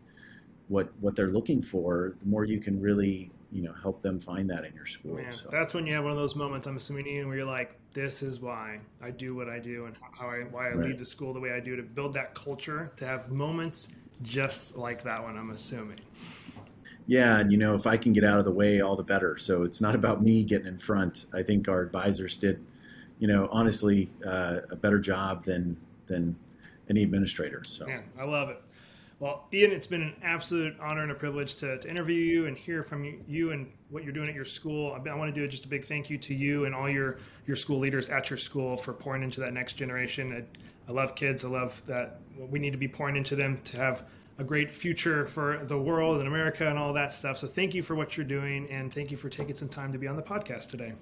what 0.69 0.91
what 1.01 1.15
they're 1.15 1.29
looking 1.29 1.61
for, 1.61 2.15
the 2.21 2.27
more 2.27 2.47
you 2.47 2.59
can 2.59 2.81
really 2.81 3.31
you 3.51 3.63
know 3.63 3.73
help 3.83 4.03
them 4.03 4.21
find 4.21 4.49
that 4.51 4.65
in 4.65 4.75
your 4.75 4.87
school. 4.87 5.17
Man, 5.17 5.33
so. 5.33 5.49
that's 5.51 5.75
when 5.75 5.87
you 5.87 5.95
have 5.95 6.05
one 6.05 6.13
of 6.13 6.19
those 6.19 6.37
moments. 6.37 6.67
I'm 6.67 6.77
assuming 6.77 7.07
Ian, 7.07 7.29
where 7.29 7.39
you're 7.39 7.47
like, 7.47 7.79
"This 7.95 8.23
is 8.23 8.41
why 8.41 8.81
I 9.03 9.11
do 9.11 9.35
what 9.35 9.49
I 9.49 9.59
do, 9.59 9.87
and 9.87 9.97
how 10.13 10.29
I 10.29 10.41
why 10.51 10.69
I 10.69 10.73
right. 10.73 10.89
lead 10.89 10.99
the 10.99 11.07
school 11.07 11.33
the 11.33 11.41
way 11.41 11.53
I 11.53 11.61
do 11.61 11.77
to 11.77 11.83
build 11.83 12.13
that 12.15 12.35
culture 12.35 12.93
to 12.97 13.07
have 13.07 13.31
moments 13.31 13.89
just 14.23 14.77
like 14.77 15.03
that 15.05 15.23
one." 15.23 15.37
I'm 15.37 15.51
assuming. 15.51 16.01
Yeah, 17.07 17.39
and 17.39 17.51
you 17.51 17.57
know, 17.57 17.75
if 17.75 17.87
I 17.87 17.97
can 17.97 18.13
get 18.13 18.23
out 18.23 18.39
of 18.39 18.45
the 18.45 18.53
way, 18.53 18.83
all 18.83 18.95
the 18.95 19.03
better. 19.03 19.39
So 19.39 19.63
it's 19.63 19.81
not 19.81 19.95
about 19.95 20.21
me 20.21 20.45
getting 20.45 20.67
in 20.67 20.79
front. 20.79 21.25
I 21.33 21.43
think 21.43 21.67
our 21.67 21.81
advisors 21.81 22.37
did, 22.37 22.63
you 23.19 23.27
know, 23.27 23.49
honestly, 23.51 24.11
uh, 24.27 24.61
a 24.71 24.77
better 24.77 25.01
job 25.01 25.43
than 25.43 25.77
than 26.07 26.37
any 26.91 27.03
administrator. 27.03 27.65
So 27.65 27.89
yeah, 27.89 28.01
I 28.19 28.25
love 28.25 28.51
it. 28.51 28.63
Well, 29.21 29.49
Ian, 29.53 29.73
it's 29.73 29.89
been 29.89 30.03
an 30.03 30.15
absolute 30.23 30.77
honor 30.81 31.03
and 31.03 31.11
a 31.11 31.15
privilege 31.15 31.57
to, 31.57 31.79
to 31.79 31.91
interview 31.91 32.21
you 32.21 32.47
and 32.47 32.57
hear 32.57 32.85
from 32.85 33.03
you, 33.03 33.21
you 33.27 33.51
and 33.51 33.71
what 33.91 34.05
you're 34.05 34.13
doing 34.13 34.29
at 34.29 34.35
your 34.35 34.45
school. 34.45 34.93
I, 34.93 35.09
I 35.09 35.15
want 35.15 35.35
to 35.35 35.41
do 35.41 35.47
just 35.49 35.65
a 35.65 35.69
big 35.69 35.87
thank 35.87 36.09
you 36.09 36.19
to 36.19 36.35
you 36.35 36.67
and 36.67 36.75
all 36.75 36.89
your, 36.89 37.19
your 37.45 37.57
school 37.57 37.81
leaders 37.81 38.11
at 38.11 38.31
your 38.31 38.37
school 38.37 38.77
for 38.77 38.93
pouring 38.93 39.25
into 39.25 39.41
that 39.41 39.53
next 39.53 39.73
generation. 39.73 40.33
I, 40.33 40.91
I 40.91 40.93
love 40.93 41.17
kids. 41.17 41.45
I 41.45 41.49
love 41.49 41.83
that 41.87 42.21
we 42.39 42.61
need 42.61 42.71
to 42.71 42.79
be 42.79 42.87
pouring 42.87 43.17
into 43.17 43.35
them 43.35 43.61
to 43.65 43.77
have 43.77 44.05
a 44.39 44.45
great 44.45 44.71
future 44.71 45.27
for 45.27 45.65
the 45.65 45.77
world 45.77 46.19
and 46.19 46.29
America 46.29 46.69
and 46.69 46.79
all 46.79 46.93
that 46.93 47.13
stuff. 47.13 47.39
So 47.39 47.49
thank 47.49 47.75
you 47.75 47.83
for 47.83 47.97
what 47.97 48.17
you're 48.17 48.27
doing 48.27 48.71
and 48.71 48.95
thank 48.95 49.11
you 49.11 49.17
for 49.17 49.29
taking 49.29 49.57
some 49.57 49.69
time 49.69 49.93
to 49.93 49.99
be 49.99 50.07
on 50.07 50.15
the 50.15 50.23
podcast 50.23 50.69
today. 50.69 50.93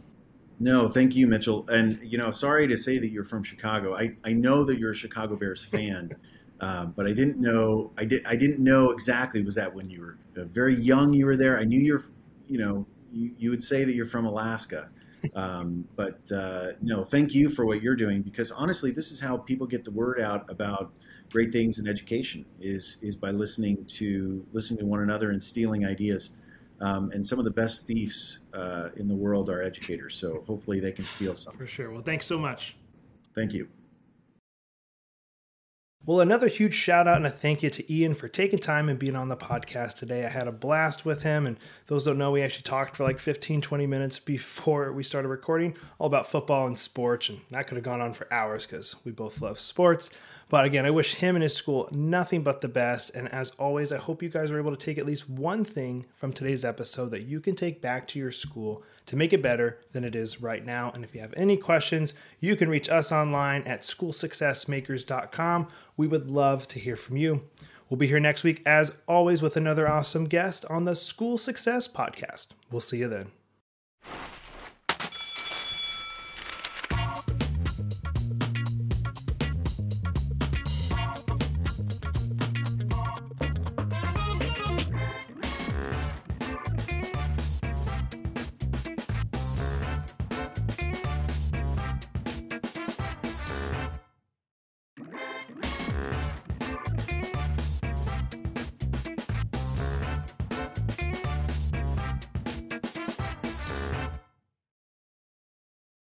No, 0.59 0.89
thank 0.89 1.15
you, 1.15 1.27
Mitchell. 1.27 1.69
And 1.69 2.01
you 2.01 2.17
know, 2.17 2.31
sorry 2.31 2.67
to 2.67 2.79
say 2.79 2.99
that 2.99 3.11
you're 3.11 3.25
from 3.25 3.43
Chicago. 3.43 3.95
I, 3.95 4.13
I 4.25 4.33
know 4.33 4.65
that 4.65 4.79
you're 4.79 4.93
a 4.93 4.97
Chicago 4.97 5.37
Bears 5.37 5.63
fan. 5.63 6.17
uh, 6.61 6.87
but 6.87 7.07
I 7.07 7.13
didn't 7.13 7.39
know. 7.39 7.93
I 7.99 8.05
did. 8.05 8.25
I 8.25 8.37
didn't 8.37 8.63
know 8.63 8.91
exactly. 8.91 9.43
Was 9.43 9.55
that 9.57 9.73
when 9.75 9.91
you 9.91 10.01
were 10.01 10.19
uh, 10.37 10.45
very 10.45 10.75
young? 10.75 11.13
You 11.13 11.27
were 11.27 11.37
there. 11.37 11.59
I 11.59 11.65
knew 11.65 11.81
you're. 11.81 12.05
You 12.49 12.59
know, 12.59 12.87
you, 13.13 13.33
you 13.39 13.51
would 13.51 13.63
say 13.63 13.85
that 13.85 13.95
you're 13.95 14.07
from 14.07 14.25
Alaska, 14.25 14.89
um, 15.35 15.87
but 15.97 16.21
uh, 16.33 16.69
no. 16.81 17.05
Thank 17.05 17.35
you 17.35 17.49
for 17.49 17.67
what 17.67 17.83
you're 17.83 17.97
doing 17.97 18.23
because 18.23 18.51
honestly, 18.53 18.91
this 18.91 19.11
is 19.11 19.21
how 19.21 19.37
people 19.37 19.67
get 19.67 19.85
the 19.85 19.91
word 19.91 20.21
out 20.21 20.49
about 20.49 20.93
great 21.31 21.53
things 21.53 21.79
in 21.79 21.87
education. 21.87 22.45
Is 22.61 22.97
is 23.03 23.17
by 23.17 23.31
listening 23.31 23.85
to 23.85 24.47
listening 24.53 24.81
to 24.81 24.87
one 24.87 25.01
another 25.01 25.31
and 25.31 25.43
stealing 25.43 25.85
ideas. 25.85 26.31
Um, 26.79 27.11
and 27.13 27.27
some 27.27 27.39
of 27.39 27.47
the 27.47 27.51
best 27.51 27.87
thieves 27.87 28.41
uh, 28.53 28.91
in 28.97 29.09
the 29.09 29.17
world 29.17 29.49
are 29.49 29.63
educators. 29.63 30.15
So 30.15 30.45
hopefully 30.47 30.79
they 30.79 30.93
can 30.93 31.07
steal 31.07 31.35
some. 31.35 31.57
For 31.57 31.67
sure. 31.67 31.91
Well, 31.91 32.03
thanks 32.03 32.27
so 32.27 32.39
much. 32.39 32.77
Thank 33.35 33.55
you. 33.55 33.67
Well, 36.07 36.21
another 36.21 36.47
huge 36.47 36.75
shout 36.75 37.09
out 37.09 37.17
and 37.17 37.27
a 37.27 37.31
thank 37.31 37.65
you 37.65 37.71
to 37.71 37.93
Ian 37.93 38.15
for 38.15 38.29
taking 38.29 38.61
time 38.61 38.89
and 38.89 38.97
being 38.97 39.17
on 39.17 39.29
the 39.29 39.37
podcast 39.37 39.97
today. 39.97 40.25
I 40.25 40.29
had 40.29 40.47
a 40.47 40.53
blast 40.53 41.05
with 41.05 41.25
him. 41.25 41.47
And 41.47 41.59
those 41.89 42.05
don't 42.05 42.17
know, 42.17 42.31
we 42.31 42.43
actually 42.43 42.63
talked 42.63 42.95
for 42.95 43.03
like 43.03 43.19
15, 43.19 43.61
20 43.61 43.87
minutes 43.89 44.21
before 44.21 44.93
we 44.93 45.03
started 45.03 45.27
recording 45.27 45.77
all 45.99 46.07
about 46.07 46.29
football 46.29 46.69
and 46.69 46.79
sports. 46.79 47.29
And 47.29 47.41
that 47.51 47.67
could 47.67 47.75
have 47.75 47.83
gone 47.85 48.01
on 48.01 48.13
for 48.13 48.33
hours 48.33 48.67
because 48.67 48.95
we 49.05 49.11
both 49.11 49.43
love 49.43 49.59
sports. 49.59 50.11
But 50.49 50.65
again, 50.65 50.87
I 50.87 50.91
wish 50.91 51.17
him 51.17 51.35
and 51.35 51.43
his 51.43 51.57
school 51.57 51.89
nothing 51.91 52.45
but 52.45 52.61
the 52.61 52.69
best. 52.69 53.17
And 53.17 53.29
as 53.33 53.51
always, 53.59 53.91
I 53.91 53.99
hope 53.99 54.23
you 54.23 54.29
guys 54.29 54.53
are 54.53 54.59
able 54.59 54.71
to 54.71 54.77
take 54.77 54.99
at 54.99 55.07
least 55.07 55.29
one 55.29 55.65
thing 55.65 56.07
from 56.15 56.33
today's 56.33 56.65
episode 56.65 57.11
that 57.11 57.23
you 57.23 57.41
can 57.41 57.57
take 57.57 57.83
back 57.83 58.07
to 58.09 58.21
your 58.21 58.31
school 58.31 58.85
to 59.07 59.17
make 59.17 59.33
it 59.33 59.43
better 59.43 59.81
than 59.93 60.05
it 60.05 60.15
is 60.15 60.41
right 60.41 60.65
now. 60.65 60.93
And 60.95 61.03
if 61.03 61.17
you 61.17 61.21
have 61.21 61.35
any 61.37 61.57
questions, 61.57 62.15
you 62.39 62.55
can 62.55 62.69
reach 62.69 62.89
us 62.89 63.11
online 63.11 63.63
at 63.63 63.83
schoolsuccessmakers.com. 63.83 65.69
We 65.97 66.07
would 66.07 66.27
love 66.27 66.69
to 66.69 66.79
hear 66.79 66.97
from 66.97 67.17
you. 67.17 67.43
We'll 67.89 67.99
be 67.99 68.09
here 68.09 68.21
next 68.21 68.43
week, 68.43 68.63
as 68.67 68.93
always, 69.07 69.43
with 69.43 69.57
another 69.57 69.89
awesome 69.89 70.25
guest 70.25 70.65
on 70.69 70.85
the 70.85 70.95
School 70.95 71.39
Success 71.39 71.87
Podcast. 71.87 72.49
We'll 72.71 72.81
see 72.81 72.99
you 72.99 73.09
then. 73.09 73.31